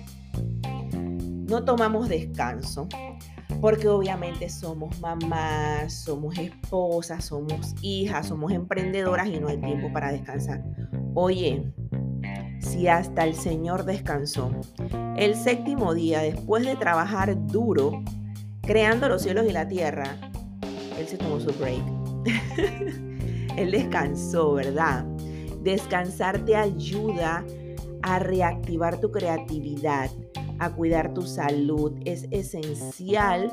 No 1.48 1.64
tomamos 1.64 2.08
descanso 2.08 2.88
porque 3.60 3.88
obviamente 3.88 4.48
somos 4.48 4.98
mamás, 5.00 5.92
somos 5.92 6.38
esposas, 6.38 7.24
somos 7.24 7.74
hijas, 7.82 8.28
somos 8.28 8.52
emprendedoras 8.52 9.28
y 9.28 9.38
no 9.38 9.48
hay 9.48 9.58
tiempo 9.58 9.92
para 9.92 10.12
descansar. 10.12 10.64
Oye, 11.14 11.72
si 12.60 12.88
hasta 12.88 13.24
el 13.24 13.34
Señor 13.34 13.84
descansó, 13.84 14.50
el 15.16 15.34
séptimo 15.34 15.94
día 15.94 16.20
después 16.20 16.64
de 16.64 16.76
trabajar 16.76 17.46
duro, 17.46 18.02
creando 18.62 19.08
los 19.08 19.22
cielos 19.22 19.46
y 19.48 19.52
la 19.52 19.68
tierra, 19.68 20.16
Él 20.98 21.06
se 21.06 21.18
tomó 21.18 21.38
su 21.38 21.52
break. 21.52 21.82
él 23.58 23.72
descansó, 23.72 24.54
¿verdad? 24.54 25.04
Descansar 25.68 26.46
te 26.46 26.56
ayuda 26.56 27.44
a 28.00 28.18
reactivar 28.18 29.02
tu 29.02 29.12
creatividad, 29.12 30.10
a 30.58 30.70
cuidar 30.70 31.12
tu 31.12 31.20
salud. 31.20 31.92
Es 32.06 32.26
esencial 32.30 33.52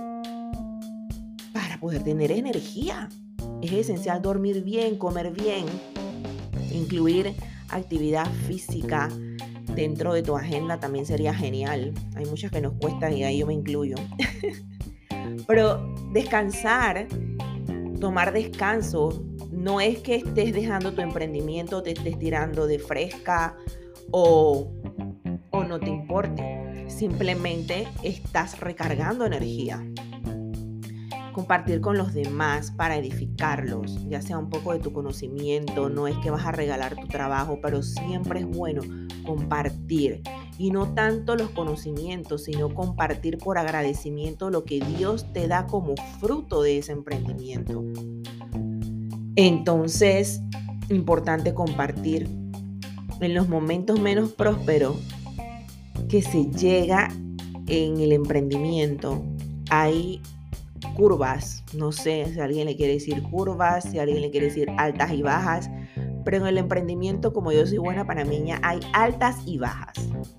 para 1.51 1.77
poder 1.77 2.03
tener 2.03 2.31
energía. 2.31 3.10
Es 3.62 3.74
esencial 3.74 4.22
dormir 4.22 4.63
bien, 4.63 4.98
comer 4.98 5.31
bien, 5.31 5.65
incluir 6.72 7.34
actividad 7.67 8.31
física 8.48 9.10
dentro 9.75 10.13
de 10.13 10.24
tu 10.24 10.38
agenda 10.38 10.79
también 10.79 11.05
sería 11.05 11.34
genial. 11.34 11.93
Hay 12.15 12.25
muchas 12.27 12.50
que 12.50 12.62
nos 12.62 12.75
cuestan 12.75 13.12
y 13.12 13.25
ahí 13.25 13.39
yo 13.39 13.48
me 13.48 13.55
incluyo. 13.55 13.98
Pero 15.48 15.93
descansar, 16.13 17.10
tomar 18.00 18.31
descanso, 18.31 19.22
no 19.65 19.81
es 19.81 19.98
que 19.98 20.17
estés 20.17 20.53
dejando 20.53 20.93
tu 20.93 21.01
emprendimiento, 21.01 21.81
te 21.81 21.93
estés 21.93 22.19
tirando 22.19 22.67
de 22.67 22.77
fresca 22.77 23.57
o, 24.12 24.72
o 25.50 25.63
no 25.63 25.79
te 25.79 25.89
importe. 25.89 26.86
Simplemente 26.88 27.88
estás 28.03 28.60
recargando 28.60 29.25
energía. 29.25 29.84
Compartir 31.34 31.81
con 31.81 31.98
los 31.98 32.13
demás 32.13 32.69
para 32.77 32.95
edificarlos, 32.95 34.07
ya 34.07 34.22
sea 34.22 34.38
un 34.38 34.51
poco 34.51 34.72
de 34.72 34.77
tu 34.77 34.93
conocimiento, 34.93 35.89
no 35.89 36.07
es 36.07 36.15
que 36.19 36.29
vas 36.29 36.45
a 36.45 36.51
regalar 36.51 36.95
tu 36.95 37.07
trabajo, 37.07 37.57
pero 37.60 37.81
siempre 37.81 38.41
es 38.41 38.45
bueno 38.45 38.84
compartir. 39.25 40.22
Y 40.60 40.69
no 40.69 40.93
tanto 40.93 41.36
los 41.36 41.50
conocimientos, 41.50 42.43
sino 42.43 42.72
compartir 42.72 43.39
por 43.39 43.57
agradecimiento 43.57 44.51
lo 44.51 44.63
que 44.63 44.79
Dios 44.79 45.34
te 45.34 45.48
da 45.48 45.65
como 45.65 45.95
fruto 46.19 46.62
de 46.62 46.77
ese 46.77 46.91
emprendimiento. 46.91 47.84
Entonces, 49.35 50.41
importante 50.89 51.53
compartir 51.53 52.29
en 53.19 53.33
los 53.33 53.49
momentos 53.49 53.99
menos 53.99 54.31
prósperos 54.31 54.97
que 56.09 56.21
se 56.21 56.45
llega 56.45 57.09
en 57.67 57.99
el 57.99 58.11
emprendimiento. 58.11 59.23
Hay 59.69 60.21
curvas, 60.95 61.63
no 61.73 61.91
sé 61.91 62.31
si 62.33 62.39
alguien 62.39 62.67
le 62.67 62.75
quiere 62.75 62.93
decir 62.93 63.21
curvas, 63.23 63.83
si 63.83 63.99
alguien 63.99 64.21
le 64.21 64.31
quiere 64.31 64.47
decir 64.47 64.69
altas 64.77 65.11
y 65.11 65.21
bajas, 65.21 65.69
pero 66.23 66.37
en 66.37 66.47
el 66.47 66.57
emprendimiento, 66.57 67.33
como 67.33 67.51
yo 67.51 67.65
soy 67.65 67.77
buena 67.77 68.05
panameña, 68.05 68.59
hay 68.63 68.79
altas 68.93 69.37
y 69.45 69.57
bajas. 69.57 69.93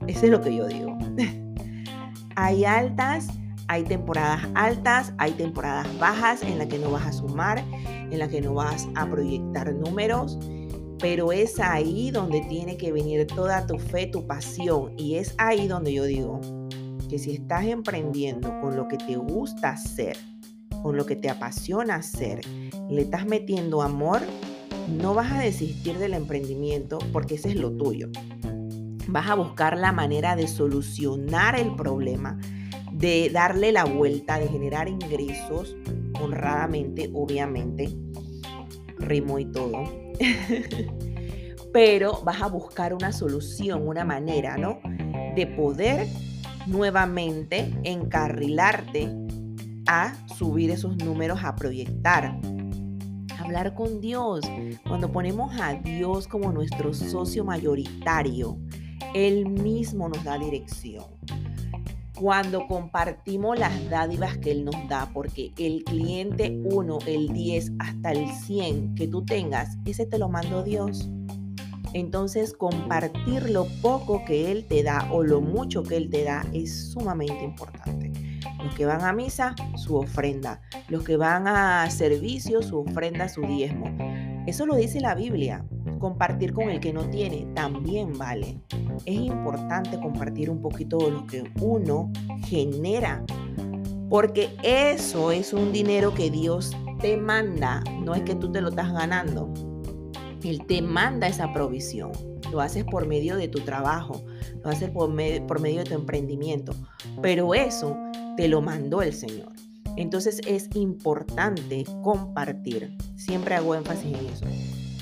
Eso 0.06 0.26
es 0.26 0.30
lo 0.30 0.40
que 0.40 0.54
yo 0.54 0.66
digo. 0.66 0.96
hay 2.36 2.64
altas, 2.64 3.28
hay 3.68 3.84
temporadas 3.84 4.48
altas, 4.54 5.12
hay 5.18 5.32
temporadas 5.32 5.86
bajas 5.98 6.42
en 6.42 6.58
las 6.58 6.68
que 6.68 6.78
no 6.78 6.90
vas 6.90 7.06
a 7.06 7.12
sumar, 7.12 7.62
en 8.10 8.18
la 8.18 8.28
que 8.28 8.40
no 8.40 8.54
vas 8.54 8.88
a 8.94 9.08
proyectar 9.08 9.74
números, 9.74 10.38
pero 10.98 11.32
es 11.32 11.60
ahí 11.60 12.10
donde 12.10 12.40
tiene 12.42 12.76
que 12.76 12.92
venir 12.92 13.26
toda 13.26 13.66
tu 13.66 13.78
fe, 13.78 14.06
tu 14.06 14.26
pasión. 14.26 14.92
Y 14.96 15.16
es 15.16 15.34
ahí 15.38 15.68
donde 15.68 15.92
yo 15.92 16.04
digo 16.04 16.40
que 17.08 17.18
si 17.18 17.34
estás 17.34 17.64
emprendiendo 17.64 18.48
con 18.60 18.76
lo 18.76 18.88
que 18.88 18.96
te 18.96 19.16
gusta 19.16 19.70
hacer, 19.70 20.16
con 20.82 20.96
lo 20.96 21.06
que 21.06 21.16
te 21.16 21.28
apasiona 21.28 21.96
hacer, 21.96 22.40
le 22.88 23.02
estás 23.02 23.26
metiendo 23.26 23.82
amor, 23.82 24.20
no 24.88 25.14
vas 25.14 25.32
a 25.32 25.40
desistir 25.40 25.98
del 25.98 26.14
emprendimiento 26.14 26.98
porque 27.12 27.34
ese 27.34 27.50
es 27.50 27.56
lo 27.56 27.72
tuyo. 27.72 28.08
Vas 29.08 29.28
a 29.28 29.34
buscar 29.34 29.78
la 29.78 29.92
manera 29.92 30.34
de 30.34 30.48
solucionar 30.48 31.58
el 31.58 31.74
problema, 31.76 32.38
de 32.96 33.28
darle 33.30 33.72
la 33.72 33.84
vuelta, 33.84 34.38
de 34.38 34.48
generar 34.48 34.88
ingresos 34.88 35.76
honradamente, 36.20 37.10
obviamente, 37.12 37.94
rimo 38.98 39.38
y 39.38 39.44
todo. 39.46 39.84
Pero 41.72 42.22
vas 42.24 42.40
a 42.40 42.46
buscar 42.46 42.94
una 42.94 43.12
solución, 43.12 43.86
una 43.86 44.04
manera, 44.04 44.56
¿no? 44.56 44.80
De 45.34 45.46
poder 45.46 46.06
nuevamente 46.66 47.70
encarrilarte 47.84 49.10
a 49.86 50.14
subir 50.34 50.70
esos 50.70 50.96
números, 50.96 51.40
a 51.44 51.54
proyectar, 51.54 52.40
hablar 53.38 53.74
con 53.74 54.00
Dios. 54.00 54.40
Cuando 54.88 55.12
ponemos 55.12 55.54
a 55.60 55.74
Dios 55.74 56.26
como 56.26 56.50
nuestro 56.50 56.94
socio 56.94 57.44
mayoritario, 57.44 58.56
Él 59.12 59.50
mismo 59.50 60.08
nos 60.08 60.24
da 60.24 60.38
dirección. 60.38 61.04
Cuando 62.18 62.66
compartimos 62.66 63.58
las 63.58 63.90
dádivas 63.90 64.38
que 64.38 64.50
Él 64.50 64.64
nos 64.64 64.88
da, 64.88 65.10
porque 65.12 65.52
el 65.58 65.84
cliente 65.84 66.58
1, 66.64 66.98
el 67.06 67.28
10 67.28 67.72
hasta 67.78 68.12
el 68.12 68.30
100 68.30 68.94
que 68.94 69.06
tú 69.06 69.22
tengas, 69.24 69.76
ese 69.84 70.06
te 70.06 70.18
lo 70.18 70.30
mandó 70.30 70.62
Dios. 70.62 71.10
Entonces 71.92 72.54
compartir 72.54 73.50
lo 73.50 73.66
poco 73.82 74.24
que 74.24 74.50
Él 74.50 74.64
te 74.66 74.82
da 74.82 75.08
o 75.12 75.22
lo 75.22 75.42
mucho 75.42 75.82
que 75.82 75.98
Él 75.98 76.08
te 76.08 76.24
da 76.24 76.46
es 76.54 76.90
sumamente 76.92 77.44
importante. 77.44 78.10
Los 78.64 78.74
que 78.74 78.86
van 78.86 79.02
a 79.02 79.12
misa, 79.12 79.54
su 79.76 79.96
ofrenda. 79.96 80.62
Los 80.88 81.04
que 81.04 81.18
van 81.18 81.46
a 81.46 81.88
servicio, 81.90 82.62
su 82.62 82.78
ofrenda, 82.78 83.28
su 83.28 83.42
diezmo. 83.42 83.94
Eso 84.46 84.64
lo 84.64 84.74
dice 84.74 85.00
la 85.00 85.14
Biblia. 85.14 85.66
Compartir 86.06 86.52
con 86.52 86.70
el 86.70 86.78
que 86.78 86.92
no 86.92 87.10
tiene 87.10 87.48
también 87.52 88.16
vale. 88.16 88.60
Es 89.06 89.16
importante 89.16 89.98
compartir 89.98 90.50
un 90.50 90.62
poquito 90.62 90.98
de 90.98 91.10
lo 91.10 91.26
que 91.26 91.42
uno 91.60 92.12
genera. 92.44 93.24
Porque 94.08 94.50
eso 94.62 95.32
es 95.32 95.52
un 95.52 95.72
dinero 95.72 96.14
que 96.14 96.30
Dios 96.30 96.76
te 97.00 97.16
manda. 97.16 97.82
No 98.04 98.14
es 98.14 98.22
que 98.22 98.36
tú 98.36 98.52
te 98.52 98.60
lo 98.60 98.68
estás 98.68 98.92
ganando. 98.92 99.52
Él 100.44 100.64
te 100.68 100.80
manda 100.80 101.26
esa 101.26 101.52
provisión. 101.52 102.12
Lo 102.52 102.60
haces 102.60 102.84
por 102.84 103.08
medio 103.08 103.36
de 103.36 103.48
tu 103.48 103.58
trabajo, 103.62 104.22
lo 104.62 104.70
haces 104.70 104.90
por, 104.90 105.12
por 105.48 105.60
medio 105.60 105.78
de 105.80 105.86
tu 105.86 105.94
emprendimiento. 105.94 106.72
Pero 107.20 107.52
eso 107.52 107.96
te 108.36 108.46
lo 108.46 108.62
mandó 108.62 109.02
el 109.02 109.12
Señor. 109.12 109.52
Entonces 109.96 110.40
es 110.46 110.68
importante 110.76 111.84
compartir. 112.04 112.96
Siempre 113.16 113.56
hago 113.56 113.74
énfasis 113.74 114.16
en 114.16 114.26
eso. 114.26 114.46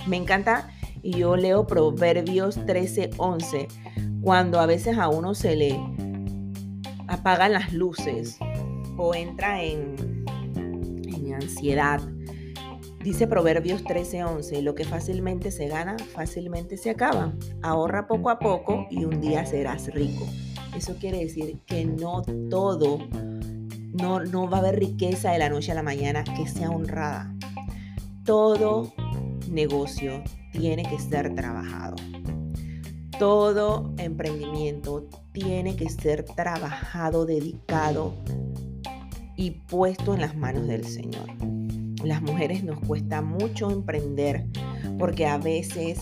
Me 0.06 0.16
encanta 0.16 0.68
y 1.04 1.12
yo 1.12 1.36
leo 1.36 1.68
Proverbios 1.68 2.58
13, 2.66 3.10
11, 3.16 3.68
cuando 4.22 4.58
a 4.58 4.66
veces 4.66 4.98
a 4.98 5.08
uno 5.08 5.34
se 5.34 5.54
le 5.54 5.80
apagan 7.06 7.52
las 7.52 7.72
luces 7.72 8.38
o 8.96 9.14
entra 9.14 9.62
en, 9.62 10.24
en 10.56 11.34
ansiedad 11.34 12.00
Dice 13.04 13.26
Proverbios 13.26 13.84
13:11, 13.84 14.62
lo 14.62 14.74
que 14.74 14.84
fácilmente 14.84 15.50
se 15.50 15.68
gana, 15.68 15.98
fácilmente 15.98 16.78
se 16.78 16.88
acaba. 16.88 17.34
Ahorra 17.60 18.06
poco 18.06 18.30
a 18.30 18.38
poco 18.38 18.86
y 18.90 19.04
un 19.04 19.20
día 19.20 19.44
serás 19.44 19.92
rico. 19.92 20.26
Eso 20.74 20.96
quiere 20.98 21.18
decir 21.18 21.60
que 21.66 21.84
no 21.84 22.22
todo, 22.48 23.06
no, 23.92 24.20
no 24.20 24.48
va 24.48 24.56
a 24.56 24.60
haber 24.60 24.78
riqueza 24.78 25.32
de 25.32 25.38
la 25.38 25.50
noche 25.50 25.72
a 25.72 25.74
la 25.74 25.82
mañana 25.82 26.24
que 26.24 26.48
sea 26.48 26.70
honrada. 26.70 27.30
Todo 28.24 28.94
negocio 29.50 30.24
tiene 30.58 30.82
que 30.84 30.98
ser 30.98 31.34
trabajado. 31.34 31.96
Todo 33.18 33.92
emprendimiento 33.98 35.08
tiene 35.32 35.76
que 35.76 35.88
ser 35.88 36.24
trabajado, 36.24 37.26
dedicado 37.26 38.14
y 39.36 39.50
puesto 39.50 40.14
en 40.14 40.20
las 40.20 40.36
manos 40.36 40.66
del 40.66 40.84
Señor 40.84 41.28
las 42.04 42.22
mujeres 42.22 42.62
nos 42.64 42.78
cuesta 42.80 43.22
mucho 43.22 43.70
emprender 43.70 44.46
porque 44.98 45.26
a 45.26 45.38
veces 45.38 46.00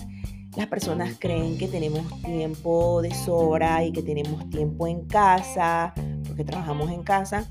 las 0.57 0.67
personas 0.67 1.17
creen 1.19 1.57
que 1.57 1.69
tenemos 1.69 2.05
tiempo 2.23 3.01
de 3.03 3.15
sobra 3.15 3.85
y 3.85 3.93
que 3.93 4.03
tenemos 4.03 4.51
tiempo 4.51 4.87
en 4.87 5.07
casa, 5.07 5.95
porque 6.27 6.45
trabajamos 6.45 6.91
en 6.91 7.03
casa, 7.03 7.49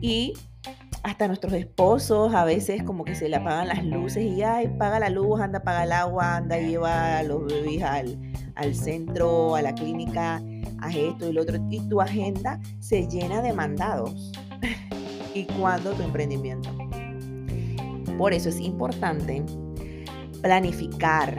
y 0.00 0.32
hasta 1.04 1.28
nuestros 1.28 1.52
esposos 1.52 2.34
a 2.34 2.44
veces 2.44 2.82
como 2.82 3.04
que 3.04 3.14
se 3.14 3.28
le 3.28 3.36
apagan 3.36 3.68
las 3.68 3.84
luces 3.84 4.24
y 4.24 4.42
ay, 4.42 4.68
paga 4.78 4.98
la 4.98 5.10
luz, 5.10 5.38
anda, 5.38 5.62
paga 5.62 5.84
el 5.84 5.92
agua, 5.92 6.36
anda, 6.36 6.58
lleva 6.58 7.18
a 7.18 7.22
los 7.22 7.44
bebés 7.44 7.82
al, 7.82 8.18
al 8.54 8.74
centro, 8.74 9.54
a 9.54 9.60
la 9.60 9.74
clínica, 9.74 10.42
haz 10.80 10.96
esto 10.96 11.28
y 11.28 11.34
lo 11.34 11.42
otro, 11.42 11.58
y 11.70 11.80
tu 11.90 12.00
agenda 12.00 12.58
se 12.80 13.06
llena 13.06 13.42
de 13.42 13.52
mandados. 13.52 14.32
¿Y 15.34 15.44
cuándo 15.44 15.92
tu 15.92 16.02
emprendimiento? 16.02 16.70
Por 18.16 18.32
eso 18.32 18.48
es 18.48 18.58
importante 18.58 19.44
planificar, 20.40 21.38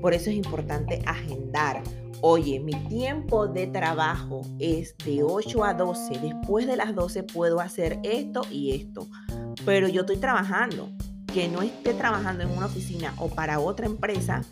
por 0.00 0.14
eso 0.14 0.30
es 0.30 0.36
importante 0.36 1.02
agendar. 1.04 1.82
Oye, 2.24 2.60
mi 2.60 2.72
tiempo 2.88 3.48
de 3.48 3.66
trabajo 3.66 4.42
es 4.60 4.96
de 5.04 5.24
8 5.24 5.64
a 5.64 5.74
12. 5.74 6.20
Después 6.20 6.68
de 6.68 6.76
las 6.76 6.94
12 6.94 7.24
puedo 7.24 7.58
hacer 7.58 7.98
esto 8.04 8.42
y 8.48 8.76
esto. 8.76 9.08
Pero 9.64 9.88
yo 9.88 10.02
estoy 10.02 10.18
trabajando. 10.18 10.88
Que 11.34 11.48
no 11.48 11.62
esté 11.62 11.94
trabajando 11.94 12.44
en 12.44 12.50
una 12.50 12.66
oficina 12.66 13.14
o 13.16 13.28
para 13.28 13.58
otra 13.58 13.86
empresa 13.86 14.42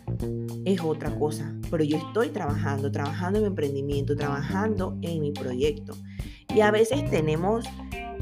es 0.65 0.81
otra 0.81 1.17
cosa. 1.17 1.55
Pero 1.69 1.85
yo 1.85 1.95
estoy 1.95 2.29
trabajando, 2.29 2.91
trabajando 2.91 3.37
en 3.37 3.43
mi 3.43 3.47
emprendimiento, 3.47 4.17
trabajando 4.17 4.97
en 5.01 5.21
mi 5.21 5.31
proyecto. 5.31 5.93
Y 6.53 6.59
a 6.59 6.71
veces 6.71 7.09
tenemos 7.09 7.65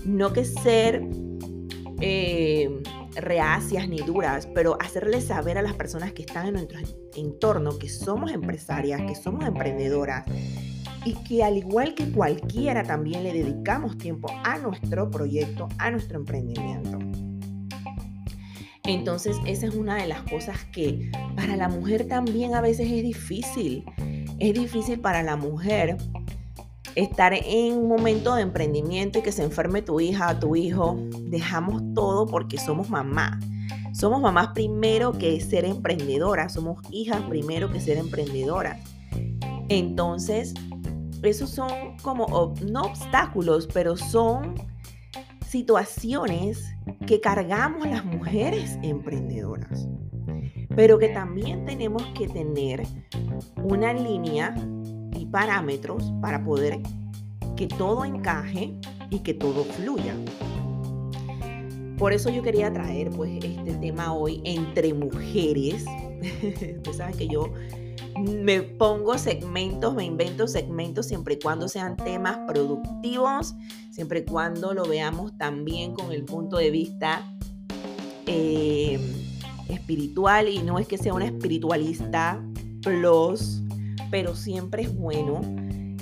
no 0.06 0.32
que 0.32 0.46
ser 0.46 1.02
eh, 2.02 2.82
reacias 3.16 3.88
ni 3.90 3.98
duras, 3.98 4.48
pero 4.54 4.78
hacerles 4.82 5.26
saber 5.26 5.58
a 5.58 5.62
las 5.62 5.74
personas 5.74 6.14
que 6.14 6.22
están 6.22 6.48
en 6.48 6.54
nuestro 6.54 6.80
entorno 7.16 7.78
que 7.78 7.90
somos 7.90 8.32
empresarias, 8.32 9.02
que 9.02 9.16
somos 9.16 9.46
emprendedoras 9.46 10.26
y 11.06 11.14
que 11.24 11.44
al 11.44 11.58
igual 11.58 11.96
que 11.96 12.12
cualquiera 12.12 12.84
también 12.84 13.24
le 13.24 13.34
dedicamos 13.34 13.98
tiempo 13.98 14.30
a 14.44 14.58
nuestro 14.58 15.10
proyecto, 15.10 15.68
a 15.78 15.92
nuestro 15.92 16.20
emprendimiento. 16.20 17.00
Entonces 18.86 19.38
esa 19.46 19.68
es 19.68 19.76
una 19.76 19.96
de 19.96 20.08
las 20.08 20.24
cosas 20.24 20.66
que 20.72 21.12
para 21.36 21.56
la 21.56 21.70
mujer 21.70 22.08
también 22.08 22.56
a 22.56 22.62
veces 22.62 22.92
es 22.92 23.04
difícil. 23.04 23.86
Es 24.40 24.54
difícil 24.54 25.00
para 25.00 25.22
la 25.22 25.36
mujer 25.36 25.98
estar 26.96 27.34
en 27.34 27.78
un 27.78 27.88
momento 27.88 28.36
de 28.36 28.42
emprendimiento 28.42 29.20
y 29.20 29.22
que 29.22 29.32
se 29.32 29.44
enferme 29.44 29.82
tu 29.82 30.00
hija 30.00 30.40
tu 30.40 30.56
hijo, 30.56 30.98
dejamos 31.24 31.82
todo 31.94 32.26
porque 32.26 32.58
somos 32.58 32.90
mamá. 32.90 33.40
Somos 33.94 34.22
mamás 34.22 34.50
primero 34.54 35.14
que 35.14 35.40
ser 35.42 35.66
emprendedoras, 35.66 36.54
somos 36.54 36.82
hijas 36.92 37.22
primero 37.24 37.72
que 37.72 37.80
ser 37.80 37.98
emprendedoras. 37.98 38.80
Entonces, 39.68 40.54
esos 41.24 41.50
son 41.50 41.70
como, 42.02 42.54
no 42.62 42.82
obstáculos, 42.82 43.68
pero 43.74 43.98
son 43.98 44.56
situaciones 45.46 46.64
que 47.08 47.20
cargamos 47.20 47.88
las 47.88 48.06
mujeres 48.06 48.78
emprendedoras. 48.84 49.88
Pero 50.76 51.00
que 51.00 51.10
también 51.10 51.66
tenemos 51.66 52.04
que 52.18 52.28
tener 52.28 52.84
una 53.64 53.94
línea 53.94 54.56
y 55.18 55.26
parámetros 55.26 56.12
para 56.22 56.44
poder 56.44 56.80
que 57.56 57.68
todo 57.68 58.06
encaje 58.06 58.74
y 59.10 59.20
que 59.20 59.34
todo 59.34 59.64
fluya. 59.64 60.16
Por 61.98 62.14
eso 62.14 62.30
yo 62.30 62.42
quería 62.42 62.72
traer 62.72 63.10
pues 63.10 63.44
este 63.44 63.74
tema 63.74 64.14
hoy 64.14 64.42
entre 64.46 64.94
mujeres. 64.94 65.84
Ustedes 66.78 66.98
saben 66.98 67.18
que 67.18 67.28
yo 67.28 67.52
me 68.18 68.62
pongo 68.62 69.18
segmentos, 69.18 69.96
me 69.96 70.06
invento 70.06 70.48
segmentos 70.48 71.08
siempre 71.08 71.36
y 71.36 71.40
cuando 71.40 71.68
sean 71.68 71.98
temas 71.98 72.38
productivos, 72.48 73.56
siempre 73.92 74.20
y 74.20 74.26
cuando 74.26 74.74
lo 74.74 74.86
veamos 74.86 75.38
también 75.38 75.94
con 75.94 76.12
el 76.12 76.24
punto 76.24 76.58
de 76.58 76.72
vista 76.72 77.24
eh, 78.26 79.00
espiritual 79.68 80.48
y 80.48 80.60
no 80.60 80.80
es 80.80 80.88
que 80.88 80.98
sea 80.98 81.14
una 81.14 81.26
espiritualista 81.26 82.42
plus 82.82 83.62
pero 84.12 84.36
siempre 84.36 84.84
es 84.84 84.96
bueno 84.96 85.42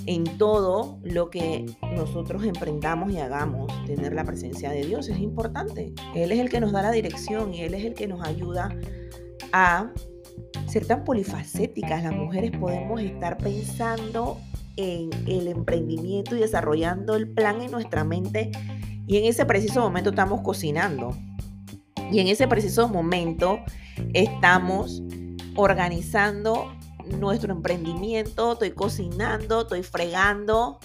en 0.08 0.24
todo 0.38 1.00
lo 1.04 1.30
que 1.30 1.66
nosotros 1.96 2.46
emprendamos 2.46 3.12
y 3.12 3.20
hagamos, 3.20 3.72
tener 3.86 4.14
la 4.14 4.24
presencia 4.24 4.70
de 4.72 4.86
Dios 4.86 5.10
es 5.10 5.20
importante. 5.20 5.94
Él 6.16 6.32
es 6.32 6.40
el 6.40 6.50
que 6.50 6.62
nos 6.62 6.72
da 6.72 6.82
la 6.82 6.92
dirección 6.92 7.54
y 7.54 7.62
Él 7.62 7.74
es 7.74 7.84
el 7.84 7.94
que 7.94 8.08
nos 8.08 8.26
ayuda 8.26 8.74
a 9.52 9.92
ser 10.68 10.86
tan 10.86 11.04
polifacéticas. 11.04 12.04
Las 12.04 12.14
mujeres 12.14 12.52
podemos 12.58 13.02
estar 13.02 13.38
pensando 13.38 14.38
en 14.78 15.10
el 15.28 15.48
emprendimiento 15.48 16.38
y 16.38 16.40
desarrollando 16.40 17.16
el 17.16 17.30
plan 17.30 17.62
en 17.62 17.72
nuestra 17.72 18.06
mente 18.06 18.52
y 19.08 19.18
en 19.18 19.26
ese 19.26 19.46
preciso 19.46 19.82
momento 19.82 20.12
estamos 20.12 20.42
cocinando. 20.42 21.18
Y 22.12 22.20
en 22.20 22.28
ese 22.28 22.48
preciso 22.48 22.88
momento 22.88 23.60
estamos 24.14 25.04
organizando 25.56 26.77
nuestro 27.10 27.54
emprendimiento, 27.54 28.54
estoy 28.54 28.72
cocinando, 28.72 29.62
estoy 29.62 29.84
fregando, 29.84 30.80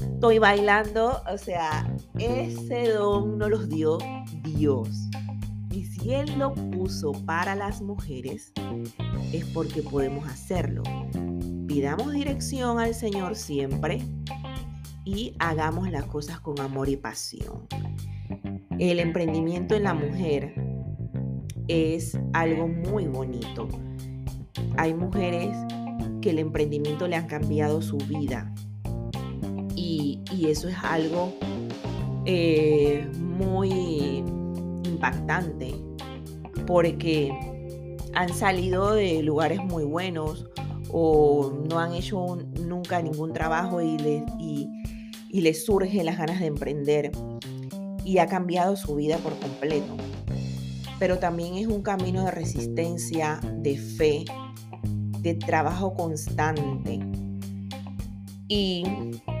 estoy 0.00 0.38
bailando. 0.38 1.22
O 1.32 1.38
sea, 1.38 1.92
ese 2.18 2.92
don 2.92 3.38
nos 3.38 3.50
los 3.50 3.68
dio 3.68 3.98
Dios. 4.42 4.88
Y 5.70 5.84
si 5.84 6.12
Él 6.12 6.38
lo 6.38 6.54
puso 6.54 7.12
para 7.24 7.54
las 7.54 7.80
mujeres, 7.82 8.52
es 9.32 9.44
porque 9.46 9.82
podemos 9.82 10.26
hacerlo. 10.28 10.82
Pidamos 11.66 12.12
dirección 12.12 12.78
al 12.78 12.94
Señor 12.94 13.36
siempre 13.36 14.02
y 15.04 15.34
hagamos 15.38 15.90
las 15.90 16.04
cosas 16.04 16.40
con 16.40 16.58
amor 16.60 16.88
y 16.88 16.96
pasión. 16.96 17.66
El 18.78 19.00
emprendimiento 19.00 19.74
en 19.74 19.84
la 19.84 19.94
mujer 19.94 20.54
es 21.68 22.18
algo 22.32 22.68
muy 22.68 23.06
bonito. 23.06 23.68
Hay 24.78 24.94
mujeres 24.94 25.56
que 26.22 26.30
el 26.30 26.38
emprendimiento 26.38 27.08
le 27.08 27.16
han 27.16 27.26
cambiado 27.26 27.82
su 27.82 27.96
vida 27.96 28.54
y, 29.74 30.20
eso 30.46 30.68
es 30.68 30.76
algo 30.82 31.34
eh, 32.24 33.06
muy 33.18 34.22
impactante 34.84 35.74
porque 36.64 37.32
han 38.14 38.28
salido 38.32 38.94
de 38.94 39.20
lugares 39.22 39.58
muy 39.64 39.82
buenos 39.82 40.46
o 40.90 41.52
no 41.68 41.80
han 41.80 41.92
hecho 41.92 42.38
nunca 42.60 43.02
ningún 43.02 43.32
trabajo 43.32 43.82
y 43.82 43.98
les, 43.98 44.22
y, 44.38 44.68
y 45.28 45.40
les 45.40 45.66
surge 45.66 46.04
las 46.04 46.18
ganas 46.18 46.38
de 46.38 46.46
emprender 46.46 47.10
y 48.04 48.18
ha 48.18 48.26
cambiado 48.26 48.76
su 48.76 48.94
vida 48.94 49.18
por 49.18 49.36
completo. 49.40 49.96
Pero 51.00 51.18
también 51.18 51.56
es 51.56 51.66
un 51.66 51.82
camino 51.82 52.24
de 52.24 52.30
resistencia, 52.30 53.40
de 53.42 53.76
fe, 53.76 54.24
trabajo 55.34 55.94
constante 55.94 57.00
y 58.48 58.84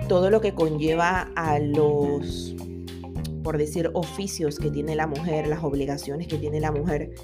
todo 0.08 0.30
lo 0.30 0.40
que 0.40 0.54
conlleva 0.54 1.30
a 1.34 1.58
los, 1.58 2.54
por 3.42 3.58
decir, 3.58 3.90
oficios 3.94 4.58
que 4.58 4.70
tiene 4.70 4.94
la 4.94 5.06
mujer, 5.06 5.46
las 5.48 5.64
obligaciones 5.64 6.28
que 6.28 6.36
tiene 6.36 6.60
la 6.60 6.70
mujer, 6.70 7.14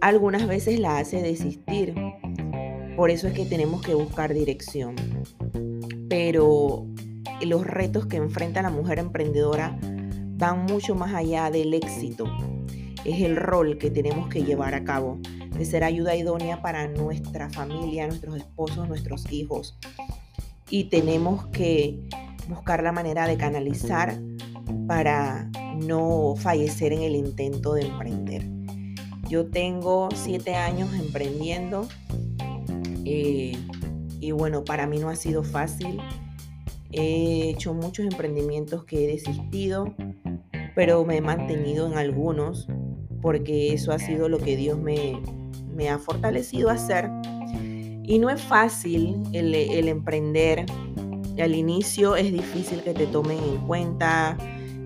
algunas 0.00 0.46
veces 0.46 0.80
la 0.80 0.98
hace 0.98 1.22
desistir. 1.22 1.94
Por 2.96 3.10
eso 3.10 3.28
es 3.28 3.34
que 3.34 3.44
tenemos 3.44 3.82
que 3.82 3.94
buscar 3.94 4.32
dirección. 4.32 4.96
Pero 6.08 6.86
los 7.42 7.66
retos 7.66 8.06
que 8.06 8.16
enfrenta 8.16 8.62
la 8.62 8.70
mujer 8.70 8.98
emprendedora 8.98 9.78
van 10.38 10.64
mucho 10.66 10.94
más 10.94 11.14
allá 11.14 11.50
del 11.50 11.74
éxito. 11.74 12.24
Es 13.04 13.20
el 13.22 13.36
rol 13.36 13.78
que 13.78 13.90
tenemos 13.90 14.28
que 14.28 14.42
llevar 14.42 14.74
a 14.74 14.84
cabo 14.84 15.18
de 15.58 15.64
ser 15.64 15.82
ayuda 15.82 16.14
idónea 16.14 16.62
para 16.62 16.86
nuestra 16.86 17.50
familia, 17.50 18.06
nuestros 18.06 18.36
esposos, 18.36 18.88
nuestros 18.88 19.30
hijos. 19.32 19.76
Y 20.70 20.84
tenemos 20.84 21.46
que 21.48 21.98
buscar 22.48 22.82
la 22.82 22.92
manera 22.92 23.26
de 23.26 23.36
canalizar 23.36 24.16
para 24.86 25.50
no 25.84 26.34
fallecer 26.36 26.92
en 26.92 27.02
el 27.02 27.16
intento 27.16 27.74
de 27.74 27.82
emprender. 27.86 28.44
Yo 29.28 29.50
tengo 29.50 30.08
siete 30.14 30.54
años 30.54 30.94
emprendiendo 30.94 31.88
eh, 33.04 33.58
y 34.20 34.30
bueno, 34.30 34.64
para 34.64 34.86
mí 34.86 34.98
no 34.98 35.08
ha 35.08 35.16
sido 35.16 35.42
fácil. 35.42 35.98
He 36.92 37.50
hecho 37.50 37.74
muchos 37.74 38.06
emprendimientos 38.06 38.84
que 38.84 39.04
he 39.04 39.08
desistido, 39.08 39.94
pero 40.74 41.04
me 41.04 41.16
he 41.16 41.20
mantenido 41.20 41.86
en 41.86 41.98
algunos 41.98 42.68
porque 43.20 43.74
eso 43.74 43.92
ha 43.92 43.98
sido 43.98 44.28
lo 44.28 44.38
que 44.38 44.56
Dios 44.56 44.78
me, 44.78 45.20
me 45.78 45.88
ha 45.88 45.98
fortalecido 45.98 46.68
a 46.68 46.72
hacer. 46.72 47.08
Y 48.02 48.18
no 48.18 48.28
es 48.28 48.42
fácil 48.42 49.22
el, 49.32 49.54
el 49.54 49.88
emprender. 49.88 50.66
Al 51.40 51.54
inicio 51.54 52.16
es 52.16 52.32
difícil 52.32 52.82
que 52.82 52.94
te 52.94 53.06
tomen 53.06 53.38
en 53.38 53.58
cuenta, 53.66 54.36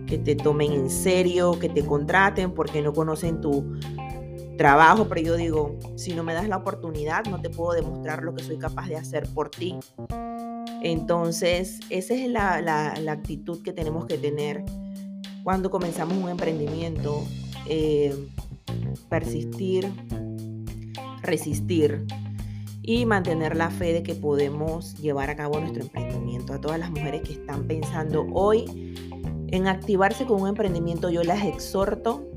que 0.07 0.19
te 0.19 0.37
tomen 0.37 0.73
en 0.73 0.91
serio, 0.91 1.59
que 1.59 1.71
te 1.71 1.83
contraten 1.85 2.53
porque 2.53 2.83
no 2.83 2.93
conocen 2.93 3.41
tu 3.41 3.79
trabajo, 4.59 5.09
pero 5.09 5.23
yo 5.23 5.37
digo, 5.37 5.79
si 5.97 6.13
no 6.13 6.23
me 6.23 6.35
das 6.35 6.47
la 6.47 6.59
oportunidad, 6.59 7.25
no 7.25 7.41
te 7.41 7.49
puedo 7.49 7.73
demostrar 7.73 8.23
lo 8.23 8.35
que 8.35 8.45
soy 8.45 8.59
capaz 8.59 8.87
de 8.89 8.97
hacer 8.97 9.27
por 9.33 9.49
ti. 9.49 9.79
Entonces, 10.83 11.81
esa 11.89 12.13
es 12.13 12.29
la, 12.29 12.93
actitud 13.09 13.63
que 13.63 13.73
tenemos 13.73 14.05
que 14.05 14.19
tener 14.19 14.63
cuando 15.43 15.71
comenzamos 15.71 16.19
un 16.19 16.29
emprendimiento, 16.29 17.25
eh, 17.67 18.15
persistir, 19.09 19.91
resistir 21.23 22.05
y 22.83 23.07
mantener 23.07 23.57
la 23.57 23.71
fe 23.71 23.93
de 23.93 24.03
que 24.03 24.15
podemos 24.15 24.97
llevar 24.99 25.31
a 25.31 25.37
cabo 25.37 25.61
nuestro 25.61 25.83
emprendimiento. 25.83 26.53
A 26.53 26.61
todas 26.61 26.79
las 26.79 26.91
mujeres 26.91 27.23
que 27.23 27.33
están 27.35 27.67
pensando 27.67 28.27
hoy 28.33 28.95
en 29.49 29.69
activarse 29.69 30.25
con 30.27 30.43
un 30.43 30.49
emprendimiento, 30.49 31.11
yo 31.11 31.23
las 31.23 31.45
exhorto 31.45 32.29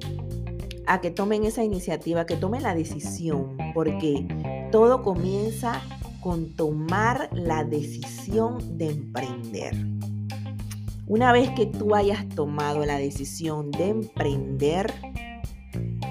a 0.86 1.02
que 1.02 1.10
tomen 1.10 1.46
esa 1.46 1.64
iniciativa, 1.64 2.26
que 2.26 2.36
tomen 2.36 2.62
la 2.62 2.76
decisión, 2.76 3.58
porque 3.74 4.28
todo 4.72 5.02
comienza 5.02 5.82
con 6.22 6.56
tomar 6.56 7.30
la 7.34 7.64
decisión 7.64 8.78
de 8.78 8.90
emprender. 8.92 9.76
Una 11.08 11.32
vez 11.32 11.52
que 11.52 11.68
tú 11.68 11.96
hayas 11.96 12.28
tomado 12.30 12.84
la 12.86 12.98
decisión 12.98 13.72
de 13.72 13.90
emprender, 13.90 14.92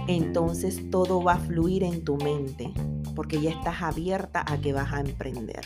entonces 0.09 0.90
todo 0.90 1.23
va 1.23 1.35
a 1.35 1.38
fluir 1.38 1.83
en 1.83 2.05
tu 2.05 2.17
mente, 2.17 2.73
porque 3.14 3.40
ya 3.40 3.51
estás 3.51 3.83
abierta 3.83 4.45
a 4.47 4.61
que 4.61 4.73
vas 4.73 4.93
a 4.93 5.01
emprender. 5.01 5.61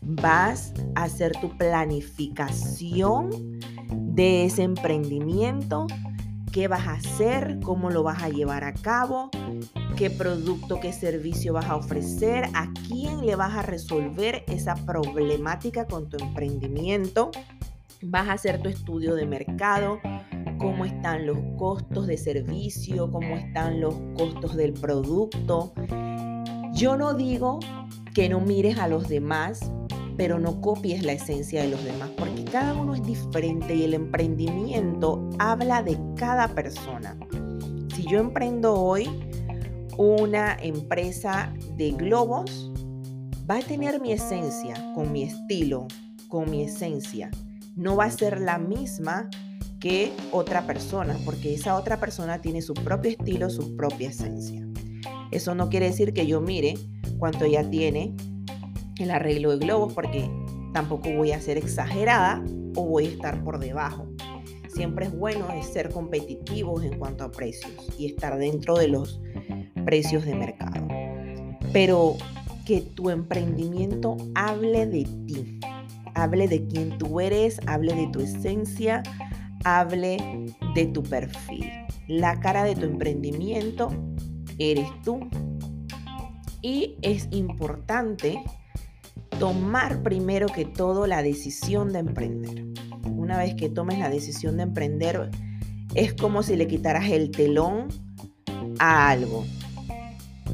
Vas 0.00 0.72
a 0.94 1.04
hacer 1.04 1.32
tu 1.40 1.56
planificación 1.56 3.60
de 3.90 4.44
ese 4.44 4.62
emprendimiento, 4.62 5.86
qué 6.52 6.68
vas 6.68 6.86
a 6.86 6.92
hacer, 6.92 7.58
cómo 7.62 7.90
lo 7.90 8.02
vas 8.02 8.22
a 8.22 8.28
llevar 8.28 8.64
a 8.64 8.72
cabo, 8.72 9.30
qué 9.96 10.10
producto, 10.10 10.80
qué 10.80 10.92
servicio 10.92 11.52
vas 11.52 11.66
a 11.66 11.76
ofrecer, 11.76 12.44
a 12.54 12.72
quién 12.86 13.26
le 13.26 13.36
vas 13.36 13.54
a 13.54 13.62
resolver 13.62 14.44
esa 14.46 14.74
problemática 14.74 15.86
con 15.86 16.08
tu 16.08 16.18
emprendimiento 16.18 17.30
Vas 18.02 18.28
a 18.28 18.34
hacer 18.34 18.60
tu 18.60 18.68
estudio 18.68 19.14
de 19.14 19.26
mercado, 19.26 20.00
cómo 20.58 20.84
están 20.84 21.26
los 21.26 21.38
costos 21.56 22.06
de 22.06 22.16
servicio, 22.16 23.10
cómo 23.10 23.36
están 23.36 23.80
los 23.80 23.94
costos 24.16 24.56
del 24.56 24.72
producto. 24.72 25.72
Yo 26.72 26.96
no 26.96 27.14
digo 27.14 27.60
que 28.14 28.28
no 28.28 28.40
mires 28.40 28.78
a 28.78 28.88
los 28.88 29.08
demás, 29.08 29.70
pero 30.16 30.38
no 30.38 30.60
copies 30.60 31.02
la 31.04 31.12
esencia 31.12 31.62
de 31.62 31.68
los 31.68 31.84
demás, 31.84 32.10
porque 32.16 32.44
cada 32.44 32.74
uno 32.74 32.94
es 32.94 33.02
diferente 33.02 33.74
y 33.74 33.84
el 33.84 33.94
emprendimiento 33.94 35.28
habla 35.38 35.82
de 35.82 35.98
cada 36.16 36.48
persona. 36.48 37.16
Si 37.94 38.06
yo 38.06 38.20
emprendo 38.20 38.74
hoy 38.74 39.08
una 39.98 40.56
empresa 40.60 41.52
de 41.76 41.90
globos, 41.92 42.72
va 43.48 43.58
a 43.58 43.62
tener 43.62 44.00
mi 44.00 44.12
esencia, 44.12 44.74
con 44.94 45.12
mi 45.12 45.22
estilo, 45.22 45.86
con 46.28 46.50
mi 46.50 46.62
esencia 46.62 47.30
no 47.76 47.94
va 47.94 48.06
a 48.06 48.10
ser 48.10 48.40
la 48.40 48.58
misma 48.58 49.28
que 49.80 50.12
otra 50.32 50.66
persona, 50.66 51.16
porque 51.24 51.54
esa 51.54 51.76
otra 51.76 51.98
persona 51.98 52.40
tiene 52.40 52.62
su 52.62 52.74
propio 52.74 53.10
estilo, 53.10 53.50
su 53.50 53.76
propia 53.76 54.10
esencia. 54.10 54.66
Eso 55.30 55.54
no 55.54 55.68
quiere 55.68 55.86
decir 55.86 56.12
que 56.12 56.26
yo 56.26 56.40
mire 56.40 56.74
cuánto 57.18 57.44
ella 57.44 57.68
tiene 57.68 58.14
el 58.98 59.10
arreglo 59.10 59.50
de 59.50 59.64
globos, 59.64 59.92
porque 59.92 60.30
tampoco 60.72 61.10
voy 61.12 61.32
a 61.32 61.40
ser 61.40 61.58
exagerada 61.58 62.42
o 62.74 62.86
voy 62.86 63.06
a 63.06 63.10
estar 63.10 63.42
por 63.44 63.58
debajo. 63.58 64.06
Siempre 64.68 65.06
es 65.06 65.16
bueno 65.16 65.48
ser 65.62 65.90
competitivos 65.90 66.84
en 66.84 66.98
cuanto 66.98 67.24
a 67.24 67.32
precios 67.32 67.72
y 67.98 68.06
estar 68.06 68.36
dentro 68.38 68.76
de 68.76 68.88
los 68.88 69.20
precios 69.84 70.24
de 70.24 70.34
mercado. 70.34 70.86
Pero 71.72 72.16
que 72.66 72.80
tu 72.82 73.10
emprendimiento 73.10 74.16
hable 74.34 74.86
de 74.86 75.04
ti, 75.26 75.60
hable 76.14 76.48
de 76.48 76.66
quién 76.66 76.98
tú 76.98 77.20
eres, 77.20 77.60
hable 77.66 77.94
de 77.94 78.08
tu 78.08 78.20
esencia, 78.20 79.02
hable 79.66 80.16
de 80.76 80.86
tu 80.86 81.02
perfil. 81.02 81.68
La 82.06 82.38
cara 82.38 82.62
de 82.62 82.76
tu 82.76 82.84
emprendimiento 82.84 83.90
eres 84.58 84.88
tú. 85.02 85.28
Y 86.62 86.96
es 87.02 87.28
importante 87.32 88.40
tomar 89.40 90.04
primero 90.04 90.46
que 90.46 90.64
todo 90.64 91.08
la 91.08 91.22
decisión 91.22 91.92
de 91.92 91.98
emprender. 91.98 92.64
Una 93.10 93.38
vez 93.38 93.54
que 93.56 93.68
tomes 93.68 93.98
la 93.98 94.08
decisión 94.08 94.56
de 94.56 94.62
emprender, 94.62 95.30
es 95.94 96.14
como 96.14 96.44
si 96.44 96.54
le 96.54 96.68
quitaras 96.68 97.10
el 97.10 97.32
telón 97.32 97.88
a 98.78 99.10
algo. 99.10 99.44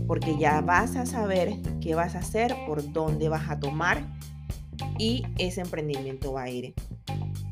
Porque 0.07 0.38
ya 0.38 0.62
vas 0.62 0.96
a 0.96 1.05
saber 1.05 1.53
qué 1.83 1.94
vas 1.94 2.14
a 2.14 2.20
hacer, 2.20 2.57
por 2.66 2.92
dónde 2.92 3.29
vas 3.29 3.51
a 3.51 3.61
tomar 3.61 4.07
y 4.98 5.22
ese 5.38 5.61
emprendimiento 5.61 6.33
va 6.33 6.44
a 6.44 6.51
ir 6.51 6.75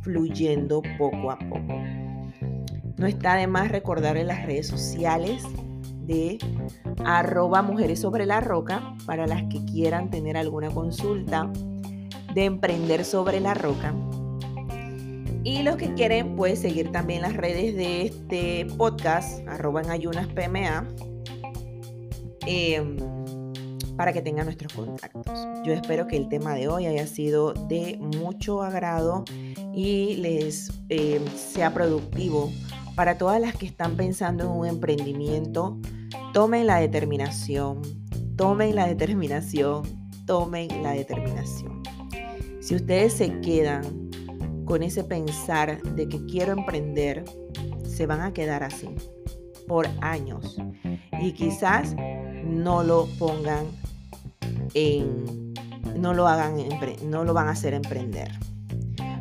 fluyendo 0.02 0.82
poco 0.98 1.30
a 1.30 1.38
poco. 1.38 1.82
No 2.96 3.06
está 3.06 3.36
de 3.36 3.46
más 3.46 3.70
recordar 3.70 4.16
en 4.16 4.26
las 4.26 4.44
redes 4.44 4.66
sociales 4.66 5.42
de 6.06 6.38
arroba 7.04 7.62
mujeres 7.62 8.00
sobre 8.00 8.26
la 8.26 8.40
roca 8.40 8.94
para 9.06 9.26
las 9.26 9.44
que 9.44 9.64
quieran 9.64 10.10
tener 10.10 10.36
alguna 10.36 10.70
consulta 10.70 11.50
de 12.34 12.44
emprender 12.44 13.04
sobre 13.04 13.40
la 13.40 13.54
roca. 13.54 13.94
Y 15.42 15.62
los 15.62 15.76
que 15.76 15.94
quieren, 15.94 16.36
pueden 16.36 16.56
seguir 16.56 16.92
también 16.92 17.22
las 17.22 17.34
redes 17.34 17.74
de 17.74 18.02
este 18.02 18.66
podcast, 18.76 19.46
arroba 19.48 19.80
en 19.80 19.90
ayunas 19.90 20.26
PMA. 20.26 20.86
Em, 22.46 22.96
para 24.00 24.14
que 24.14 24.22
tengan 24.22 24.46
nuestros 24.46 24.72
contactos. 24.72 25.46
Yo 25.62 25.74
espero 25.74 26.06
que 26.06 26.16
el 26.16 26.30
tema 26.30 26.54
de 26.54 26.68
hoy 26.68 26.86
haya 26.86 27.06
sido 27.06 27.52
de 27.52 27.98
mucho 28.00 28.62
agrado 28.62 29.24
y 29.74 30.16
les 30.16 30.72
eh, 30.88 31.20
sea 31.36 31.74
productivo 31.74 32.50
para 32.94 33.18
todas 33.18 33.38
las 33.42 33.54
que 33.54 33.66
están 33.66 33.98
pensando 33.98 34.44
en 34.44 34.50
un 34.52 34.66
emprendimiento 34.66 35.78
Tomen 36.32 36.66
la 36.66 36.78
determinación, 36.78 37.82
tomen 38.36 38.74
la 38.74 38.86
determinación, 38.86 39.82
tomen 40.24 40.82
la 40.82 40.92
determinación. 40.92 41.82
Si 42.62 42.76
ustedes 42.76 43.12
se 43.12 43.38
quedan 43.42 44.08
con 44.64 44.82
ese 44.82 45.04
pensar 45.04 45.82
de 45.82 46.08
que 46.08 46.24
quiero 46.24 46.52
emprender, 46.52 47.22
se 47.84 48.06
van 48.06 48.22
a 48.22 48.32
quedar 48.32 48.62
así 48.62 48.88
por 49.68 49.86
años 50.00 50.56
y 51.20 51.32
quizás 51.32 51.94
no 52.44 52.82
lo 52.82 53.06
pongan 53.18 53.66
no 55.96 56.14
lo 56.14 56.28
hagan, 56.28 56.56
no 57.04 57.24
lo 57.24 57.34
van 57.34 57.48
a 57.48 57.52
hacer 57.52 57.74
emprender 57.74 58.30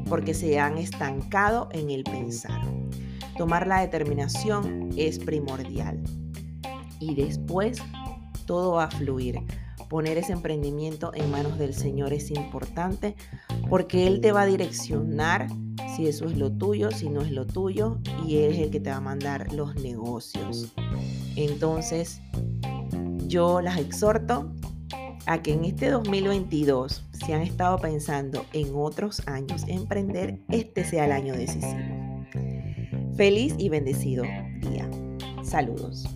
porque 0.09 0.33
se 0.33 0.59
han 0.59 0.77
estancado 0.77 1.69
en 1.71 1.91
el 1.91 2.03
pensar. 2.03 2.59
Tomar 3.37 3.67
la 3.67 3.79
determinación 3.79 4.89
es 4.97 5.19
primordial 5.19 6.01
y 6.99 7.15
después 7.15 7.79
todo 8.45 8.73
va 8.73 8.85
a 8.85 8.91
fluir. 8.91 9.39
Poner 9.87 10.17
ese 10.17 10.33
emprendimiento 10.33 11.11
en 11.13 11.31
manos 11.31 11.57
del 11.57 11.73
Señor 11.73 12.11
es 12.11 12.31
importante 12.31 13.15
porque 13.69 14.07
Él 14.07 14.19
te 14.19 14.31
va 14.31 14.41
a 14.41 14.45
direccionar 14.45 15.47
si 15.95 16.07
eso 16.07 16.25
es 16.25 16.37
lo 16.37 16.51
tuyo, 16.51 16.91
si 16.91 17.09
no 17.09 17.21
es 17.21 17.31
lo 17.31 17.45
tuyo, 17.45 17.99
y 18.25 18.37
Él 18.37 18.53
es 18.53 18.59
el 18.59 18.71
que 18.71 18.79
te 18.79 18.89
va 18.89 18.97
a 18.97 19.01
mandar 19.01 19.51
los 19.53 19.75
negocios. 19.75 20.73
Entonces, 21.35 22.21
yo 23.27 23.61
las 23.61 23.79
exhorto 23.79 24.51
a 25.29 25.43
que 25.43 25.53
en 25.53 25.63
este 25.63 25.91
2022, 25.91 27.03
si 27.11 27.33
han 27.33 27.43
estado 27.43 27.77
pensando 27.77 28.47
en 28.51 28.71
otros 28.73 29.21
años 29.27 29.63
emprender, 29.67 30.39
este 30.49 30.83
sea 30.83 31.05
el 31.05 31.11
año 31.11 31.35
decisivo. 31.35 32.25
Feliz 33.15 33.53
y 33.59 33.69
bendecido 33.69 34.23
día. 34.23 34.89
Saludos. 35.43 36.07